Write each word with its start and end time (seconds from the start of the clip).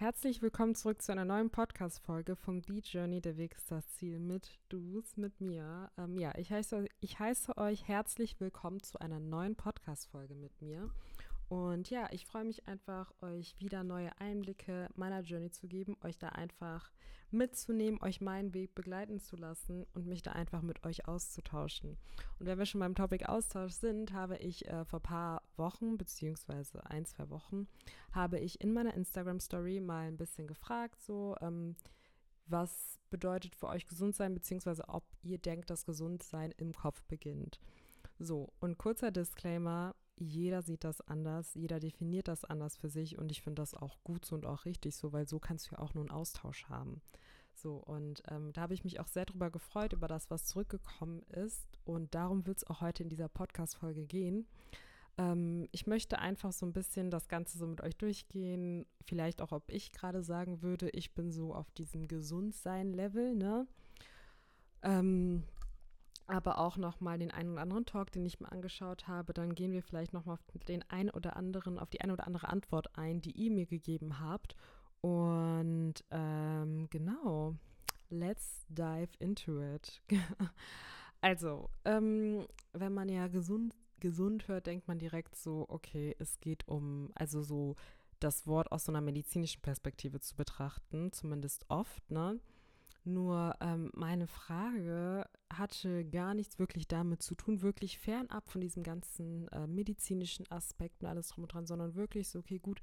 Herzlich 0.00 0.40
willkommen 0.40 0.74
zurück 0.74 1.02
zu 1.02 1.12
einer 1.12 1.26
neuen 1.26 1.50
Podcast-Folge 1.50 2.34
vom 2.34 2.62
The 2.62 2.78
Journey, 2.78 3.20
der 3.20 3.36
Weg 3.36 3.54
ist 3.54 3.70
das 3.70 3.86
Ziel 3.90 4.18
mit 4.18 4.58
Du's, 4.70 5.18
mit 5.18 5.42
mir. 5.42 5.90
Ähm, 5.98 6.18
ja, 6.18 6.32
ich 6.38 6.50
heiße, 6.50 6.86
ich 7.00 7.18
heiße 7.18 7.54
euch 7.58 7.86
herzlich 7.86 8.40
willkommen 8.40 8.82
zu 8.82 8.98
einer 8.98 9.20
neuen 9.20 9.56
Podcast-Folge 9.56 10.34
mit 10.34 10.62
mir. 10.62 10.88
Und 11.50 11.90
ja, 11.90 12.06
ich 12.12 12.26
freue 12.26 12.44
mich 12.44 12.68
einfach, 12.68 13.12
euch 13.22 13.56
wieder 13.58 13.82
neue 13.82 14.16
Einblicke 14.20 14.88
meiner 14.94 15.22
Journey 15.22 15.50
zu 15.50 15.66
geben, 15.66 15.96
euch 16.04 16.16
da 16.16 16.28
einfach 16.28 16.92
mitzunehmen, 17.32 18.00
euch 18.02 18.20
meinen 18.20 18.54
Weg 18.54 18.76
begleiten 18.76 19.18
zu 19.18 19.34
lassen 19.34 19.84
und 19.92 20.06
mich 20.06 20.22
da 20.22 20.30
einfach 20.30 20.62
mit 20.62 20.84
euch 20.84 21.08
auszutauschen. 21.08 21.98
Und 22.38 22.46
wenn 22.46 22.56
wir 22.56 22.66
schon 22.66 22.78
beim 22.78 22.94
Topic 22.94 23.24
Austausch 23.26 23.72
sind, 23.72 24.12
habe 24.12 24.36
ich 24.36 24.68
äh, 24.68 24.84
vor 24.84 25.00
ein 25.00 25.02
paar 25.02 25.42
Wochen, 25.56 25.98
beziehungsweise 25.98 26.88
ein, 26.88 27.04
zwei 27.04 27.28
Wochen, 27.30 27.66
habe 28.12 28.38
ich 28.38 28.60
in 28.60 28.72
meiner 28.72 28.94
Instagram-Story 28.94 29.80
mal 29.80 30.06
ein 30.06 30.18
bisschen 30.18 30.46
gefragt, 30.46 31.02
so, 31.02 31.34
ähm, 31.40 31.74
was 32.46 33.00
bedeutet 33.10 33.56
für 33.56 33.66
euch 33.66 33.88
gesund 33.88 34.14
sein, 34.14 34.34
beziehungsweise 34.34 34.88
ob 34.88 35.02
ihr 35.22 35.38
denkt, 35.38 35.68
dass 35.70 35.84
Gesundsein 35.84 36.54
im 36.58 36.72
Kopf 36.74 37.02
beginnt. 37.08 37.58
So, 38.20 38.52
und 38.60 38.78
kurzer 38.78 39.10
Disclaimer, 39.10 39.96
jeder 40.20 40.62
sieht 40.62 40.84
das 40.84 41.00
anders, 41.02 41.54
jeder 41.54 41.80
definiert 41.80 42.28
das 42.28 42.44
anders 42.44 42.76
für 42.76 42.88
sich 42.88 43.18
und 43.18 43.30
ich 43.30 43.42
finde 43.42 43.62
das 43.62 43.74
auch 43.74 43.98
gut 44.04 44.24
so 44.24 44.34
und 44.34 44.46
auch 44.46 44.64
richtig 44.64 44.94
so, 44.94 45.12
weil 45.12 45.26
so 45.26 45.38
kannst 45.38 45.70
du 45.70 45.74
ja 45.74 45.78
auch 45.80 45.94
nur 45.94 46.04
einen 46.04 46.10
Austausch 46.10 46.66
haben. 46.68 47.00
So, 47.54 47.76
und 47.76 48.22
ähm, 48.28 48.52
da 48.52 48.62
habe 48.62 48.74
ich 48.74 48.84
mich 48.84 49.00
auch 49.00 49.06
sehr 49.06 49.26
drüber 49.26 49.50
gefreut, 49.50 49.92
über 49.92 50.08
das, 50.08 50.30
was 50.30 50.46
zurückgekommen 50.46 51.22
ist. 51.24 51.66
Und 51.84 52.14
darum 52.14 52.46
wird 52.46 52.58
es 52.58 52.66
auch 52.66 52.80
heute 52.80 53.02
in 53.02 53.08
dieser 53.08 53.28
Podcast-Folge 53.28 54.06
gehen. 54.06 54.46
Ähm, 55.18 55.68
ich 55.72 55.86
möchte 55.86 56.18
einfach 56.18 56.52
so 56.52 56.64
ein 56.64 56.72
bisschen 56.72 57.10
das 57.10 57.28
Ganze 57.28 57.58
so 57.58 57.66
mit 57.66 57.82
euch 57.82 57.96
durchgehen. 57.96 58.86
Vielleicht 59.02 59.42
auch, 59.42 59.52
ob 59.52 59.70
ich 59.70 59.92
gerade 59.92 60.22
sagen 60.22 60.62
würde, 60.62 60.88
ich 60.90 61.14
bin 61.14 61.30
so 61.32 61.54
auf 61.54 61.70
diesem 61.72 62.08
Gesundsein-Level, 62.08 63.34
ne? 63.34 63.66
Ähm, 64.82 65.42
aber 66.30 66.58
auch 66.58 66.76
nochmal 66.76 67.18
den 67.18 67.30
einen 67.30 67.52
oder 67.52 67.62
anderen 67.62 67.86
Talk, 67.86 68.12
den 68.12 68.24
ich 68.24 68.40
mir 68.40 68.50
angeschaut 68.50 69.08
habe. 69.08 69.32
Dann 69.32 69.54
gehen 69.54 69.72
wir 69.72 69.82
vielleicht 69.82 70.12
nochmal 70.12 70.38
auf 70.54 70.64
den 70.64 70.82
einen 70.90 71.10
oder 71.10 71.36
anderen, 71.36 71.78
auf 71.78 71.90
die 71.90 72.00
eine 72.00 72.12
oder 72.12 72.26
andere 72.26 72.48
Antwort 72.48 72.96
ein, 72.96 73.20
die 73.20 73.32
ihr 73.32 73.50
mir 73.50 73.66
gegeben 73.66 74.20
habt. 74.20 74.54
Und 75.00 75.94
ähm, 76.10 76.88
genau, 76.90 77.54
let's 78.10 78.66
dive 78.68 79.10
into 79.18 79.62
it. 79.62 80.02
also, 81.20 81.70
ähm, 81.84 82.46
wenn 82.72 82.92
man 82.92 83.08
ja 83.08 83.28
gesund, 83.28 83.74
gesund 83.98 84.48
hört, 84.48 84.66
denkt 84.66 84.88
man 84.88 84.98
direkt 84.98 85.36
so, 85.36 85.66
okay, 85.68 86.14
es 86.18 86.40
geht 86.40 86.66
um, 86.68 87.10
also 87.14 87.42
so 87.42 87.76
das 88.18 88.46
Wort 88.46 88.70
aus 88.70 88.84
so 88.84 88.92
einer 88.92 89.00
medizinischen 89.00 89.62
Perspektive 89.62 90.20
zu 90.20 90.36
betrachten, 90.36 91.12
zumindest 91.12 91.64
oft, 91.68 92.10
ne? 92.10 92.38
Nur 93.04 93.56
ähm, 93.60 93.90
meine 93.94 94.26
Frage 94.26 95.24
hatte 95.52 96.04
gar 96.04 96.34
nichts 96.34 96.58
wirklich 96.58 96.86
damit 96.86 97.22
zu 97.22 97.34
tun, 97.34 97.62
wirklich 97.62 97.98
fernab 97.98 98.50
von 98.50 98.60
diesem 98.60 98.82
ganzen 98.82 99.48
äh, 99.48 99.66
medizinischen 99.66 100.50
Aspekt 100.50 101.02
und 101.02 101.08
alles 101.08 101.28
drum 101.28 101.44
und 101.44 101.52
dran, 101.52 101.66
sondern 101.66 101.94
wirklich 101.94 102.28
so, 102.28 102.40
okay, 102.40 102.58
gut, 102.58 102.80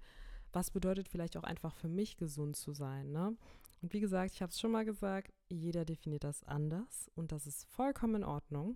was 0.53 0.71
bedeutet 0.71 1.07
vielleicht 1.07 1.37
auch 1.37 1.43
einfach 1.43 1.75
für 1.75 1.87
mich 1.87 2.17
gesund 2.17 2.55
zu 2.55 2.73
sein, 2.73 3.11
ne? 3.11 3.37
Und 3.81 3.93
wie 3.93 3.99
gesagt, 3.99 4.33
ich 4.33 4.41
habe 4.41 4.49
es 4.49 4.59
schon 4.59 4.71
mal 4.71 4.85
gesagt, 4.85 5.31
jeder 5.49 5.85
definiert 5.85 6.23
das 6.23 6.43
anders 6.45 7.11
und 7.13 7.31
das 7.31 7.45
ist 7.45 7.65
vollkommen 7.65 8.15
in 8.15 8.23
Ordnung. 8.23 8.75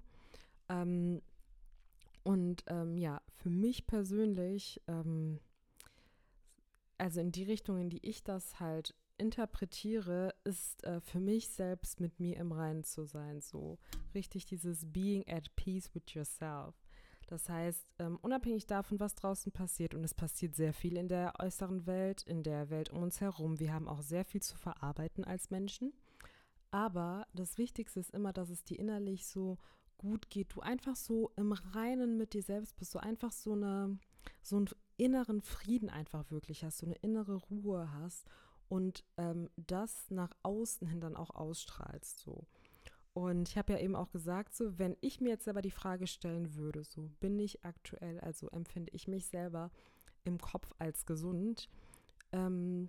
Ähm, 0.70 1.22
und 2.24 2.64
ähm, 2.68 2.98
ja, 2.98 3.22
für 3.32 3.50
mich 3.50 3.88
persönlich, 3.88 4.80
ähm, 4.88 5.40
also 7.00 7.20
in 7.20 7.32
die 7.32 7.44
Richtung, 7.44 7.80
in 7.80 7.90
die 7.90 8.06
ich 8.08 8.24
das 8.24 8.60
halt 8.60 8.94
interpretiere, 9.22 10.34
ist 10.44 10.84
äh, 10.84 11.00
für 11.00 11.20
mich 11.20 11.50
selbst 11.50 12.00
mit 12.00 12.20
mir 12.20 12.38
im 12.38 12.52
Reinen 12.52 12.84
zu 12.84 13.06
sein. 13.06 13.40
So 13.40 13.78
richtig 14.14 14.46
dieses 14.46 14.92
Being 14.92 15.24
at 15.30 15.56
peace 15.56 15.94
with 15.94 16.04
yourself. 16.14 16.76
Das 17.28 17.48
heißt, 17.48 17.88
ähm, 18.00 18.20
unabhängig 18.22 18.68
davon, 18.68 19.00
was 19.00 19.16
draußen 19.16 19.54
passiert, 19.54 19.96
und 19.96 20.04
es 20.04 20.14
passiert 20.14 20.54
sehr 20.54 20.74
viel 20.74 20.98
in 20.98 21.08
der 21.08 21.40
äußeren 21.40 21.86
Welt, 21.86 22.24
in 22.24 22.44
der 22.44 22.70
Welt 22.70 22.90
um 22.90 23.04
uns 23.04 23.22
herum, 23.22 23.58
wir 23.60 23.74
haben 23.74 23.88
auch 23.88 24.02
sehr 24.02 24.26
viel 24.26 24.42
zu 24.42 24.58
verarbeiten 24.58 25.24
als 25.24 25.50
Menschen. 25.50 25.94
Aber 26.72 27.26
das 27.34 27.58
Wichtigste 27.58 28.02
ist 28.02 28.12
immer, 28.12 28.34
dass 28.34 28.50
es 28.50 28.66
dir 28.66 28.80
innerlich 28.80 29.28
so 29.28 29.58
gut 29.98 30.30
geht. 30.30 30.54
Du 30.54 30.62
einfach 30.62 30.96
so 30.96 31.32
im 31.38 31.54
Reinen 31.54 32.18
mit 32.18 32.34
dir 32.34 32.44
selbst 32.44 32.76
bist, 32.76 32.92
so 32.92 33.00
einfach 33.00 33.32
so 33.32 33.54
eine, 33.54 33.98
so 34.42 34.58
einen 34.58 34.68
inneren 34.98 35.42
Frieden 35.42 35.90
einfach 35.90 36.30
wirklich 36.32 36.66
hast, 36.66 36.80
so 36.80 36.86
eine 36.86 36.96
innere 36.96 37.36
Ruhe 37.36 37.94
hast 37.94 38.28
und 38.72 39.04
ähm, 39.18 39.50
das 39.58 40.10
nach 40.12 40.32
außen 40.44 40.88
hin 40.88 41.02
dann 41.02 41.18
auch 41.18 41.32
ausstrahlst 41.32 42.20
so. 42.20 42.48
Und 43.12 43.50
ich 43.50 43.58
habe 43.58 43.74
ja 43.74 43.80
eben 43.80 43.98
auch 43.98 44.12
gesagt, 44.12 44.56
so, 44.56 44.80
wenn 44.80 44.96
ich 45.02 45.20
mir 45.20 45.32
jetzt 45.32 45.44
selber 45.44 45.62
die 45.62 45.72
Frage 45.72 46.08
stellen 46.08 46.56
würde, 46.56 46.86
so 46.86 47.10
bin 47.20 47.38
ich 47.38 47.66
aktuell, 47.66 48.22
also 48.22 48.48
empfinde 48.48 48.94
ich 48.94 49.10
mich 49.10 49.28
selber 49.28 49.72
im 50.24 50.40
Kopf 50.40 50.72
als 50.80 51.06
gesund, 51.06 51.68
ähm, 52.32 52.88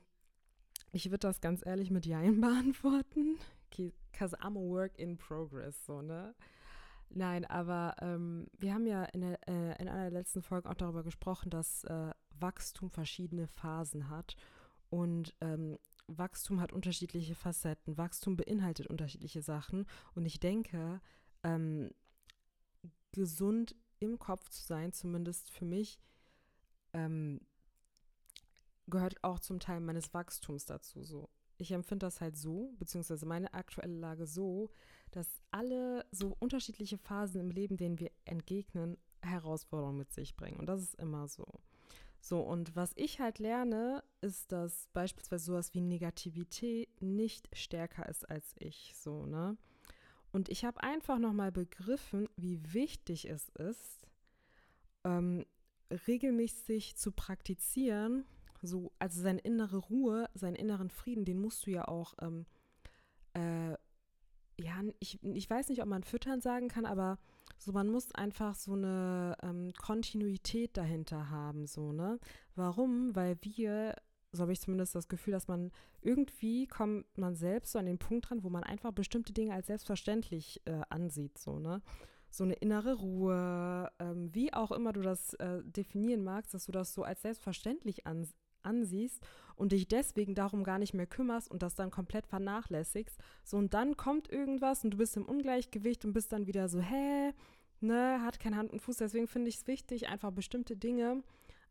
ich 0.93 1.07
würde 1.07 1.27
das 1.27 1.41
ganz 1.41 1.67
ehrlich 1.67 1.91
mit 1.91 2.07
Jein 2.07 2.41
beantworten, 2.41 3.39
because 3.77 4.39
I'm 4.39 4.57
a 4.57 4.63
work 4.63 4.97
in 5.01 5.17
progress, 5.17 5.85
so, 5.85 6.01
ne? 6.01 6.33
Nein, 7.11 7.45
aber 7.45 7.97
ähm, 8.01 8.47
wir 8.57 8.73
haben 8.73 8.87
ja 8.87 9.03
in, 9.07 9.23
der, 9.23 9.49
äh, 9.49 9.83
in 9.83 9.89
einer 9.89 10.11
der 10.11 10.13
letzten 10.13 10.43
Folgen 10.43 10.69
auch 10.69 10.75
darüber 10.75 11.03
gesprochen, 11.03 11.51
dass 11.51 11.83
äh, 11.85 12.13
Wachstum 12.39 12.89
verschiedene 12.89 13.49
Phasen 13.49 14.09
hat 14.09 14.37
und 14.93 15.35
ähm, 15.41 15.79
Wachstum 16.07 16.61
hat 16.61 16.71
unterschiedliche 16.71 17.35
Facetten. 17.35 17.97
Wachstum 17.97 18.37
beinhaltet 18.37 18.89
unterschiedliche 18.89 19.41
Sachen. 19.41 19.87
Und 20.15 20.27
ich 20.27 20.39
denke, 20.39 21.01
ähm, 21.43 21.91
gesund 23.13 23.75
im 24.01 24.19
Kopf 24.19 24.51
zu 24.51 24.63
sein, 24.63 24.93
zumindest 24.93 25.51
für 25.51 25.65
mich, 25.65 25.99
ähm, 26.93 27.41
gehört 28.87 29.25
auch 29.25 29.39
zum 29.39 29.61
Teil 29.61 29.81
meines 29.81 30.13
Wachstums 30.13 30.67
dazu. 30.67 31.03
So. 31.03 31.31
Ich 31.57 31.73
empfinde 31.73 32.05
das 32.05 32.21
halt 32.21 32.37
so, 32.37 32.75
beziehungsweise 32.79 33.25
meine 33.25 33.55
aktuelle 33.55 33.97
Lage 33.99 34.27
so, 34.27 34.69
dass 35.11 35.41
alle 35.53 36.05
so 36.11 36.37
unterschiedliche 36.39 36.99
Phasen 36.99 37.41
im 37.41 37.51
Leben, 37.51 37.79
denen 37.79 37.99
wir 37.99 38.11
entgegnen, 38.27 38.99
Herausforderungen 39.23 39.97
mit 39.97 40.13
sich 40.13 40.37
bringen. 40.37 40.61
Und 40.61 40.67
das 40.67 40.83
ist 40.83 40.97
immer 40.97 41.29
so. 41.29 41.47
So, 42.21 42.41
und 42.41 42.77
was 42.77 42.93
ich 42.97 43.21
halt 43.21 43.39
lerne, 43.39 44.05
ist, 44.23 44.53
dass 44.53 44.89
beispielsweise 44.93 45.45
sowas 45.45 45.75
wie 45.75 45.81
Negativität 45.81 46.89
nicht 47.01 47.49
stärker 47.57 48.09
ist 48.09 48.29
als 48.29 48.55
ich, 48.59 48.95
so, 48.97 49.27
ne? 49.27 49.57
Und 50.33 50.49
ich 50.49 50.65
habe 50.65 50.83
einfach 50.83 51.19
nochmal 51.19 51.53
begriffen, 51.53 52.29
wie 52.37 52.73
wichtig 52.73 53.29
es 53.29 53.51
ist, 53.51 54.09
ähm, 55.05 55.45
regelmäßig 56.07 56.97
zu 56.97 57.13
praktizieren, 57.13 58.25
so, 58.63 58.93
also 58.99 59.21
seine 59.21 59.41
innere 59.41 59.77
Ruhe, 59.77 60.29
seinen 60.35 60.57
inneren 60.57 60.89
Frieden, 60.89 61.25
den 61.25 61.41
musst 61.41 61.67
du 61.67 61.71
ja 61.71 61.87
auch, 61.87 62.15
ähm, 62.23 62.47
äh, 63.35 63.73
ja, 64.61 64.83
ich, 65.01 65.23
ich 65.23 65.51
weiß 65.51 65.69
nicht, 65.69 65.83
ob 65.83 65.89
man 65.89 66.05
füttern 66.05 66.41
sagen 66.41 66.69
kann, 66.69 66.87
aber 66.87 67.19
so, 67.59 67.73
man 67.73 67.89
muss 67.89 68.15
einfach 68.15 68.55
so 68.55 68.73
eine 68.75 69.37
ähm, 69.43 69.73
Kontinuität 69.75 70.77
dahinter 70.77 71.31
haben, 71.31 71.67
so, 71.67 71.93
ne? 71.93 72.19
Warum? 72.55 73.15
Weil 73.15 73.37
wir, 73.43 73.97
so 74.33 74.43
habe 74.43 74.53
ich 74.53 74.61
zumindest 74.61 74.95
das 74.95 75.09
Gefühl, 75.09 75.33
dass 75.33 75.49
man 75.49 75.71
irgendwie 76.01 76.67
kommt 76.67 77.07
man 77.17 77.37
selbst 77.37 77.73
so 77.73 77.79
an 77.79 77.87
den 77.87 77.99
Punkt 77.99 78.31
dran, 78.31 78.43
wo 78.43 78.51
man 78.51 78.65
einfach 78.65 78.93
bestimmte 78.93 79.33
Dinge 79.33 79.55
als 79.55 79.67
selbstverständlich 79.67 80.63
äh, 80.65 80.81
ansieht, 80.89 81.39
so, 81.39 81.59
ne? 81.59 81.83
So 82.31 82.45
eine 82.45 82.55
innere 82.55 82.95
Ruhe, 82.95 83.93
ähm, 83.99 84.35
wie 84.35 84.55
auch 84.55 84.73
immer 84.73 84.95
du 84.95 85.03
das 85.03 85.35
äh, 85.35 85.63
definieren 85.65 86.25
magst, 86.25 86.55
dass 86.55 86.65
du 86.65 86.73
das 86.73 86.95
so 86.95 87.03
als 87.03 87.21
selbstverständlich 87.21 88.07
ansiehst 88.07 88.39
ansiehst 88.65 89.23
und 89.57 89.73
dich 89.73 89.89
deswegen 89.89 90.35
darum 90.35 90.65
gar 90.65 90.79
nicht 90.79 90.95
mehr 90.95 91.07
kümmerst 91.07 91.51
und 91.51 91.63
das 91.63 91.75
dann 91.75 91.91
komplett 91.91 92.27
vernachlässigst. 92.27 93.19
So, 93.45 93.57
und 93.57 93.75
dann 93.75 93.97
kommt 93.97 94.31
irgendwas 94.31 94.85
und 94.85 94.93
du 94.93 94.99
bist 94.99 95.17
im 95.17 95.25
Ungleichgewicht 95.25 96.05
und 96.05 96.13
bist 96.13 96.33
dann 96.33 96.47
wieder 96.47 96.69
so, 96.69 96.81
hä, 96.81 97.33
ne, 97.81 98.23
hat 98.23 98.41
kein 98.41 98.57
Hand 98.57 98.73
und 98.73 98.81
Fuß. 98.81 98.97
Deswegen 98.99 99.27
finde 99.27 99.49
ich 99.49 99.57
es 99.57 99.67
wichtig, 99.67 100.09
einfach 100.09 100.31
bestimmte 100.31 100.77
Dinge 100.77 101.23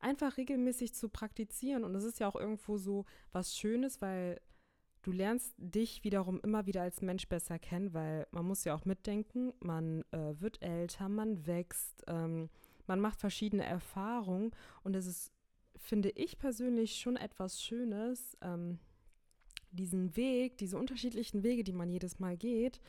einfach 0.02 0.38
regelmäßig 0.38 0.94
zu 0.94 1.10
praktizieren. 1.10 1.84
Und 1.84 1.94
das 1.94 2.04
ist 2.04 2.20
ja 2.20 2.28
auch 2.28 2.36
irgendwo 2.36 2.78
so 2.78 3.06
was 3.32 3.56
Schönes, 3.56 4.02
weil 4.02 4.40
du 5.02 5.12
lernst 5.12 5.54
dich 5.58 6.04
wiederum 6.04 6.40
immer 6.42 6.66
wieder 6.66 6.82
als 6.82 7.02
Mensch 7.02 7.28
besser 7.28 7.60
kennen, 7.60 7.94
weil 7.94 8.28
man 8.32 8.46
muss 8.46 8.64
ja 8.64 8.76
auch 8.76 8.86
mitdenken, 8.86 9.54
man 9.60 10.04
äh, 10.12 10.40
wird 10.40 10.62
älter, 10.62 11.10
man 11.10 11.48
wächst, 11.48 12.04
ähm, 12.08 12.50
man 12.88 13.00
macht 13.00 13.20
verschiedene 13.20 13.66
Erfahrungen 13.66 14.52
und 14.84 14.96
es 14.96 15.06
ist 15.06 15.32
finde 15.82 16.10
ich 16.12 16.38
persönlich 16.38 17.00
schon 17.00 17.18
etwas 17.18 17.62
Schönes, 17.62 18.38
ähm, 18.42 18.80
diesen 19.72 20.16
Weg, 20.16 20.58
diese 20.58 20.78
unterschiedlichen 20.78 21.44
Wege, 21.44 21.64
die 21.64 21.74
man 21.74 21.90
jedes 21.90 22.20
Mal 22.20 22.38
geht, 22.38 22.80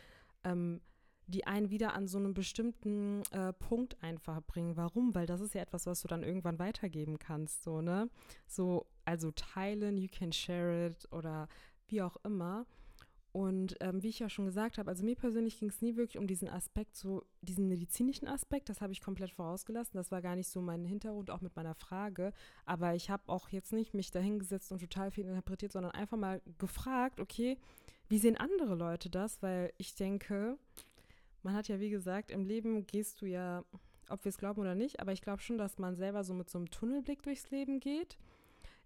ähm, 0.44 0.80
die 1.26 1.46
einen 1.46 1.70
wieder 1.70 1.94
an 1.94 2.08
so 2.08 2.18
einen 2.18 2.34
bestimmten 2.34 3.22
äh, 3.30 3.52
Punkt 3.52 4.02
einfach 4.02 4.42
bringen. 4.42 4.76
Warum? 4.76 5.14
Weil 5.14 5.26
das 5.26 5.40
ist 5.40 5.54
ja 5.54 5.62
etwas, 5.62 5.86
was 5.86 6.02
du 6.02 6.08
dann 6.08 6.22
irgendwann 6.22 6.58
weitergeben 6.58 7.18
kannst, 7.18 7.62
so, 7.62 7.80
ne? 7.80 8.10
So, 8.46 8.86
also 9.04 9.30
teilen, 9.30 9.96
you 9.96 10.08
can 10.10 10.32
share 10.32 10.86
it 10.86 11.08
oder 11.12 11.48
wie 11.88 12.02
auch 12.02 12.16
immer. 12.24 12.66
Und 13.32 13.76
ähm, 13.80 14.02
wie 14.02 14.10
ich 14.10 14.18
ja 14.18 14.28
schon 14.28 14.44
gesagt 14.44 14.76
habe, 14.76 14.90
also 14.90 15.02
mir 15.02 15.16
persönlich 15.16 15.58
ging 15.58 15.70
es 15.70 15.80
nie 15.80 15.96
wirklich 15.96 16.18
um 16.18 16.26
diesen 16.26 16.50
Aspekt, 16.50 16.96
so 16.96 17.24
diesen 17.40 17.66
medizinischen 17.66 18.28
Aspekt, 18.28 18.68
das 18.68 18.82
habe 18.82 18.92
ich 18.92 19.00
komplett 19.00 19.30
vorausgelassen. 19.30 19.96
Das 19.96 20.10
war 20.10 20.20
gar 20.20 20.36
nicht 20.36 20.48
so 20.48 20.60
mein 20.60 20.84
Hintergrund, 20.84 21.30
auch 21.30 21.40
mit 21.40 21.56
meiner 21.56 21.74
Frage. 21.74 22.34
Aber 22.66 22.94
ich 22.94 23.08
habe 23.08 23.22
auch 23.32 23.48
jetzt 23.48 23.72
nicht 23.72 23.94
mich 23.94 24.10
dahingesetzt 24.10 24.70
und 24.70 24.80
total 24.80 25.10
viel 25.10 25.24
interpretiert, 25.24 25.72
sondern 25.72 25.92
einfach 25.92 26.18
mal 26.18 26.42
gefragt, 26.58 27.20
okay, 27.20 27.56
wie 28.10 28.18
sehen 28.18 28.36
andere 28.36 28.74
Leute 28.74 29.08
das? 29.08 29.40
Weil 29.42 29.72
ich 29.78 29.94
denke, 29.94 30.58
man 31.42 31.54
hat 31.54 31.68
ja, 31.68 31.80
wie 31.80 31.90
gesagt, 31.90 32.30
im 32.30 32.44
Leben 32.44 32.86
gehst 32.86 33.20
du 33.22 33.26
ja, 33.26 33.64
ob 34.08 34.24
wir 34.24 34.30
es 34.30 34.38
glauben 34.38 34.60
oder 34.60 34.74
nicht, 34.74 35.00
aber 35.00 35.12
ich 35.12 35.22
glaube 35.22 35.42
schon, 35.42 35.58
dass 35.58 35.78
man 35.78 35.96
selber 35.96 36.24
so 36.24 36.34
mit 36.34 36.50
so 36.50 36.58
einem 36.58 36.70
Tunnelblick 36.70 37.22
durchs 37.22 37.50
Leben 37.50 37.80
geht. 37.80 38.18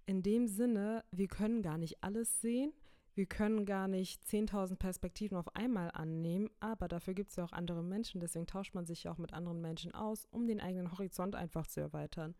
In 0.06 0.22
dem 0.22 0.46
Sinne, 0.46 1.04
wir 1.10 1.26
können 1.26 1.62
gar 1.62 1.78
nicht 1.78 2.02
alles 2.02 2.40
sehen 2.40 2.72
wir 3.16 3.24
können 3.24 3.64
gar 3.64 3.88
nicht 3.88 4.22
10.000 4.24 4.76
Perspektiven 4.76 5.38
auf 5.38 5.56
einmal 5.56 5.90
annehmen, 5.90 6.50
aber 6.60 6.86
dafür 6.86 7.14
gibt 7.14 7.30
es 7.30 7.36
ja 7.36 7.44
auch 7.44 7.52
andere 7.52 7.82
Menschen. 7.82 8.20
Deswegen 8.20 8.46
tauscht 8.46 8.74
man 8.74 8.84
sich 8.84 9.04
ja 9.04 9.10
auch 9.10 9.16
mit 9.16 9.32
anderen 9.32 9.62
Menschen 9.62 9.94
aus, 9.94 10.28
um 10.30 10.46
den 10.46 10.60
eigenen 10.60 10.92
Horizont 10.92 11.34
einfach 11.34 11.66
zu 11.66 11.80
erweitern. 11.80 12.34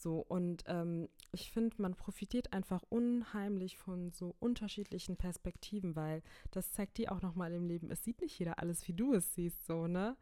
So, 0.00 0.20
und 0.20 0.62
ähm, 0.66 1.08
ich 1.32 1.50
finde, 1.50 1.80
man 1.82 1.94
profitiert 1.94 2.52
einfach 2.52 2.82
unheimlich 2.88 3.76
von 3.76 4.12
so 4.12 4.36
unterschiedlichen 4.38 5.16
Perspektiven, 5.16 5.96
weil 5.96 6.22
das 6.52 6.72
zeigt 6.72 6.98
dir 6.98 7.10
auch 7.12 7.20
nochmal 7.20 7.52
im 7.52 7.66
Leben, 7.66 7.90
es 7.90 8.04
sieht 8.04 8.20
nicht 8.20 8.38
jeder 8.38 8.58
alles, 8.60 8.86
wie 8.86 8.92
du 8.92 9.12
es 9.14 9.34
siehst, 9.34 9.66
so, 9.66 9.86
ne? 9.88 10.16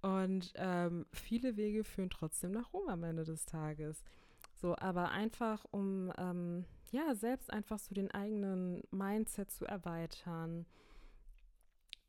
Und 0.00 0.52
ähm, 0.54 1.06
viele 1.12 1.56
Wege 1.56 1.84
führen 1.84 2.10
trotzdem 2.10 2.52
nach 2.52 2.72
Rom 2.72 2.88
am 2.88 3.02
Ende 3.02 3.24
des 3.24 3.46
Tages. 3.46 4.04
So, 4.54 4.76
aber 4.76 5.10
einfach 5.10 5.64
um 5.72 6.12
ähm, 6.18 6.64
ja, 6.90 7.14
selbst 7.14 7.52
einfach 7.52 7.78
so 7.78 7.94
den 7.94 8.10
eigenen 8.10 8.82
Mindset 8.90 9.50
zu 9.50 9.64
erweitern. 9.66 10.66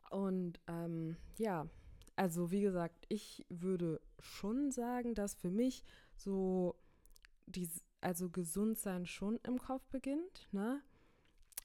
Und 0.09 0.59
ähm, 0.67 1.17
ja, 1.37 1.67
also 2.15 2.51
wie 2.51 2.61
gesagt, 2.61 3.05
ich 3.09 3.45
würde 3.49 4.01
schon 4.19 4.71
sagen, 4.71 5.13
dass 5.15 5.35
für 5.35 5.49
mich 5.49 5.83
so 6.15 6.75
dies, 7.49 7.83
also 8.01 8.29
gesund 8.29 8.77
sein 8.77 9.05
schon 9.05 9.39
im 9.43 9.59
Kopf 9.59 9.85
beginnt, 9.87 10.47
ne? 10.51 10.81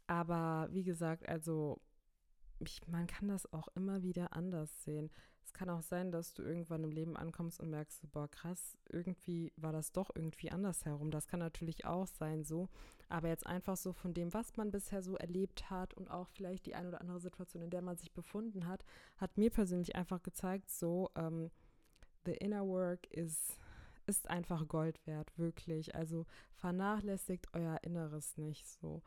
Aber 0.07 0.69
wie 0.73 0.85
gesagt, 0.85 1.29
also 1.29 1.81
ich, 2.59 2.87
man 2.87 3.07
kann 3.07 3.29
das 3.29 3.51
auch 3.53 3.69
immer 3.75 4.03
wieder 4.03 4.35
anders 4.35 4.85
sehen 4.85 5.11
kann 5.55 5.71
auch 5.71 5.81
sein, 5.81 6.13
dass 6.13 6.35
du 6.35 6.43
irgendwann 6.43 6.85
im 6.85 6.91
Leben 6.91 7.17
ankommst 7.17 7.61
und 7.61 7.71
merkst, 7.71 8.03
boah, 8.13 8.29
krass, 8.29 8.77
irgendwie 8.91 9.53
war 9.57 9.73
das 9.73 9.93
doch 9.93 10.11
irgendwie 10.15 10.51
anders 10.51 10.85
herum. 10.85 11.11
Das 11.11 11.27
kann 11.27 11.41
natürlich 11.41 11.87
auch 11.87 12.07
sein 12.07 12.45
so. 12.45 12.69
Aber 13.09 13.29
jetzt 13.29 13.47
einfach 13.47 13.77
so 13.77 13.93
von 13.93 14.13
dem, 14.13 14.35
was 14.35 14.57
man 14.57 14.71
bisher 14.71 15.03
so 15.03 15.17
erlebt 15.17 15.71
hat 15.71 15.95
und 15.95 16.11
auch 16.11 16.29
vielleicht 16.29 16.67
die 16.67 16.75
ein 16.75 16.87
oder 16.87 17.01
andere 17.01 17.21
Situation, 17.21 17.63
in 17.63 17.71
der 17.71 17.83
man 17.83 17.97
sich 17.97 18.13
befunden 18.13 18.67
hat, 18.67 18.85
hat 19.17 19.39
mir 19.39 19.51
persönlich 19.51 19.97
einfach 19.97 20.23
gezeigt, 20.23 20.71
so, 20.71 21.11
ähm, 21.15 21.51
the 22.27 22.33
inner 22.33 22.67
work 22.67 23.07
is, 23.11 23.59
ist 24.07 24.29
einfach 24.31 24.69
Gold 24.69 25.07
wert, 25.07 25.37
wirklich. 25.39 25.95
Also 25.95 26.27
vernachlässigt 26.55 27.47
euer 27.53 27.79
Inneres 27.83 28.37
nicht 28.37 28.67
so 28.69 29.03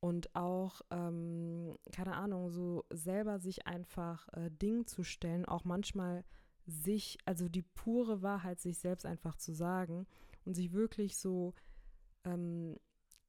und 0.00 0.34
auch, 0.34 0.80
ähm, 0.90 1.76
keine 1.92 2.16
Ahnung, 2.16 2.50
so 2.50 2.84
selber 2.90 3.38
sich 3.38 3.66
einfach 3.66 4.28
äh, 4.32 4.50
Dingen 4.50 4.86
zu 4.86 5.04
stellen, 5.04 5.44
auch 5.44 5.64
manchmal 5.64 6.24
sich, 6.66 7.18
also 7.26 7.48
die 7.48 7.62
pure 7.62 8.22
Wahrheit 8.22 8.60
sich 8.60 8.78
selbst 8.78 9.04
einfach 9.04 9.36
zu 9.36 9.52
sagen 9.52 10.06
und 10.44 10.54
sich 10.54 10.72
wirklich 10.72 11.18
so, 11.18 11.52
ähm, 12.24 12.76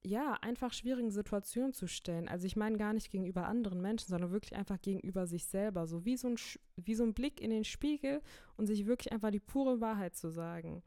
ja, 0.04 0.34
einfach 0.42 0.74
schwierigen 0.74 1.12
Situationen 1.12 1.74
zu 1.74 1.88
stellen. 1.88 2.28
Also 2.28 2.48
ich 2.48 2.56
meine 2.56 2.78
gar 2.78 2.94
nicht 2.94 3.12
gegenüber 3.12 3.46
anderen 3.48 3.82
Menschen, 3.82 4.08
sondern 4.08 4.32
wirklich 4.32 4.56
einfach 4.56 4.82
gegenüber 4.82 5.28
sich 5.28 5.46
selber, 5.46 5.86
so 5.88 6.06
wie 6.06 6.18
so 6.18 6.30
ein, 6.30 6.38
wie 6.78 6.96
so 6.96 7.04
ein 7.04 7.14
Blick 7.14 7.42
in 7.42 7.52
den 7.52 7.66
Spiegel 7.66 8.22
und 8.56 8.66
sich 8.66 8.86
wirklich 8.86 9.12
einfach 9.12 9.30
die 9.30 9.40
pure 9.40 9.82
Wahrheit 9.82 10.16
zu 10.16 10.30
sagen. 10.30 10.82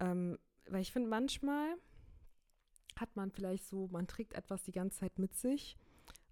Ähm, 0.00 0.38
weil 0.68 0.82
ich 0.82 0.92
finde 0.92 1.08
manchmal, 1.08 1.76
hat 2.98 3.14
man 3.14 3.30
vielleicht 3.30 3.66
so, 3.66 3.88
man 3.88 4.06
trägt 4.06 4.34
etwas 4.34 4.64
die 4.64 4.72
ganze 4.72 5.00
Zeit 5.00 5.18
mit 5.18 5.34
sich. 5.34 5.76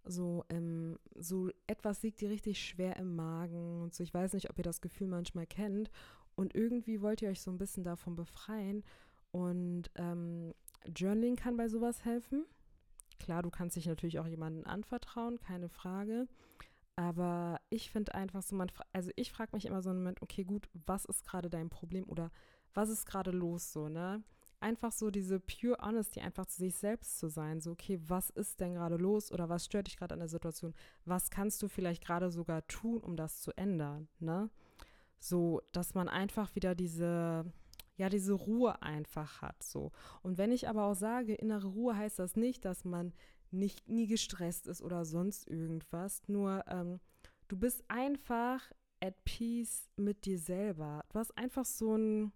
So, 0.05 0.45
ähm, 0.51 0.99
so 1.15 1.51
etwas 1.67 2.03
liegt 2.03 2.21
dir 2.21 2.31
richtig 2.31 2.63
schwer 2.63 2.97
im 2.97 3.17
Magen 3.17 3.83
und 3.83 3.95
so. 3.95 4.03
Ich 4.03 4.13
weiß 4.13 4.35
nicht, 4.35 4.51
ob 4.51 4.59
ihr 4.59 4.65
das 4.65 4.81
Gefühl 4.81 5.09
manchmal 5.09 5.47
kennt. 5.47 5.91
Und 6.37 6.55
irgendwie 6.55 7.01
wollt 7.01 7.23
ihr 7.23 7.31
euch 7.31 7.41
so 7.41 7.51
ein 7.51 7.59
bisschen 7.59 7.85
davon 7.85 8.17
befreien. 8.17 8.85
Und 9.31 9.91
ähm, 9.95 10.53
Journaling 10.95 11.37
kann 11.37 11.57
bei 11.57 11.69
sowas 11.69 12.05
helfen. 12.05 12.45
Klar, 13.19 13.43
du 13.43 13.51
kannst 13.51 13.77
dich 13.77 13.87
natürlich 13.87 14.19
auch 14.19 14.27
jemandem 14.27 14.67
anvertrauen, 14.67 15.39
keine 15.39 15.69
Frage. 15.69 16.27
Aber 16.97 17.61
ich 17.71 17.91
finde 17.91 18.15
einfach 18.15 18.43
so, 18.43 18.55
man, 18.55 18.71
also 18.93 19.11
ich 19.17 19.33
frage 19.33 19.51
mich 19.55 19.67
immer 19.67 19.83
so 19.83 19.91
einen 19.91 20.01
Moment, 20.01 20.23
okay, 20.23 20.45
gut, 20.45 20.69
was 20.87 21.05
ist 21.05 21.25
gerade 21.25 21.51
dein 21.51 21.71
Problem 21.71 22.05
oder 22.09 22.31
was 22.75 22.91
ist 22.91 23.07
gerade 23.07 23.31
los 23.31 23.73
so, 23.73 23.89
ne? 23.89 24.23
einfach 24.65 24.93
so 24.93 25.11
diese 25.11 25.39
pure 25.39 25.77
Honesty, 25.83 26.21
einfach 26.21 26.47
zu 26.47 26.61
sich 26.61 26.75
selbst 26.75 27.19
zu 27.19 27.29
sein. 27.29 27.61
So, 27.61 27.73
okay, 27.73 28.01
was 28.09 28.31
ist 28.31 28.61
denn 28.61 28.75
gerade 28.75 28.97
los 28.97 29.31
oder 29.31 29.51
was 29.51 29.67
stört 29.67 29.87
dich 29.87 29.99
gerade 29.99 30.15
an 30.15 30.21
der 30.21 30.29
Situation? 30.29 30.75
Was 31.05 31.31
kannst 31.31 31.63
du 31.63 31.69
vielleicht 31.69 32.03
gerade 32.03 32.31
sogar 32.31 32.67
tun, 32.67 33.01
um 33.01 33.15
das 33.15 33.43
zu 33.43 33.53
ändern, 33.57 34.09
ne? 34.19 34.51
So, 35.21 35.63
dass 35.73 35.95
man 35.95 36.09
einfach 36.09 36.55
wieder 36.55 36.75
diese, 36.75 37.45
ja, 37.97 38.09
diese 38.09 38.33
Ruhe 38.33 38.83
einfach 38.83 39.43
hat, 39.43 39.63
so. 39.63 39.93
Und 40.23 40.39
wenn 40.39 40.51
ich 40.51 40.69
aber 40.69 40.87
auch 40.87 40.97
sage, 40.97 41.35
innere 41.35 41.69
Ruhe 41.69 41.97
heißt 41.97 42.19
das 42.19 42.35
nicht, 42.35 42.65
dass 42.65 42.85
man 42.85 43.13
nicht 43.51 43.89
nie 43.89 44.07
gestresst 44.07 44.67
ist 44.67 44.83
oder 44.83 45.05
sonst 45.05 45.47
irgendwas, 45.47 46.23
nur 46.27 46.65
ähm, 46.69 47.01
du 47.49 47.57
bist 47.57 47.85
einfach 47.89 48.73
at 49.01 49.25
peace 49.25 49.91
mit 49.97 50.25
dir 50.25 50.39
selber. 50.39 51.05
Du 51.13 51.19
hast 51.19 51.37
einfach 51.37 51.67
so 51.67 51.97
ein, 51.97 52.33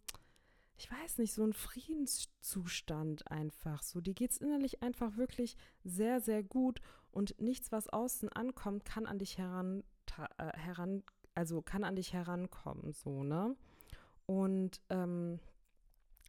ich 0.78 0.90
weiß 0.90 1.19
nicht, 1.19 1.32
so 1.32 1.42
ein 1.42 1.52
Friedenszustand 1.52 3.30
einfach. 3.30 3.82
So, 3.82 4.00
geht 4.00 4.30
es 4.30 4.38
innerlich 4.38 4.82
einfach 4.82 5.16
wirklich 5.16 5.56
sehr, 5.82 6.20
sehr 6.20 6.44
gut 6.44 6.80
und 7.10 7.40
nichts, 7.40 7.72
was 7.72 7.88
außen 7.88 8.28
ankommt, 8.28 8.84
kann 8.84 9.04
an 9.04 9.19
dich 9.19 9.38
heran, 9.38 9.82
äh, 10.38 10.56
heran 10.56 11.02
also 11.34 11.62
kann 11.62 11.84
an 11.84 11.94
dich 11.94 12.12
herankommen, 12.12 12.92
so, 12.92 13.22
ne? 13.22 13.56
Und, 14.26 14.80
ähm, 14.90 15.38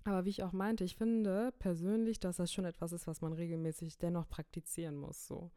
aber 0.03 0.25
wie 0.25 0.29
ich 0.29 0.43
auch 0.43 0.51
meinte, 0.51 0.83
ich 0.83 0.95
finde 0.95 1.51
persönlich, 1.57 2.19
dass 2.19 2.37
das 2.37 2.53
schon 2.53 2.65
etwas 2.65 2.91
ist, 2.91 3.07
was 3.07 3.21
man 3.21 3.33
regelmäßig 3.33 3.97
dennoch 3.97 4.29
praktizieren 4.29 4.95
muss, 4.97 5.27
so. 5.27 5.51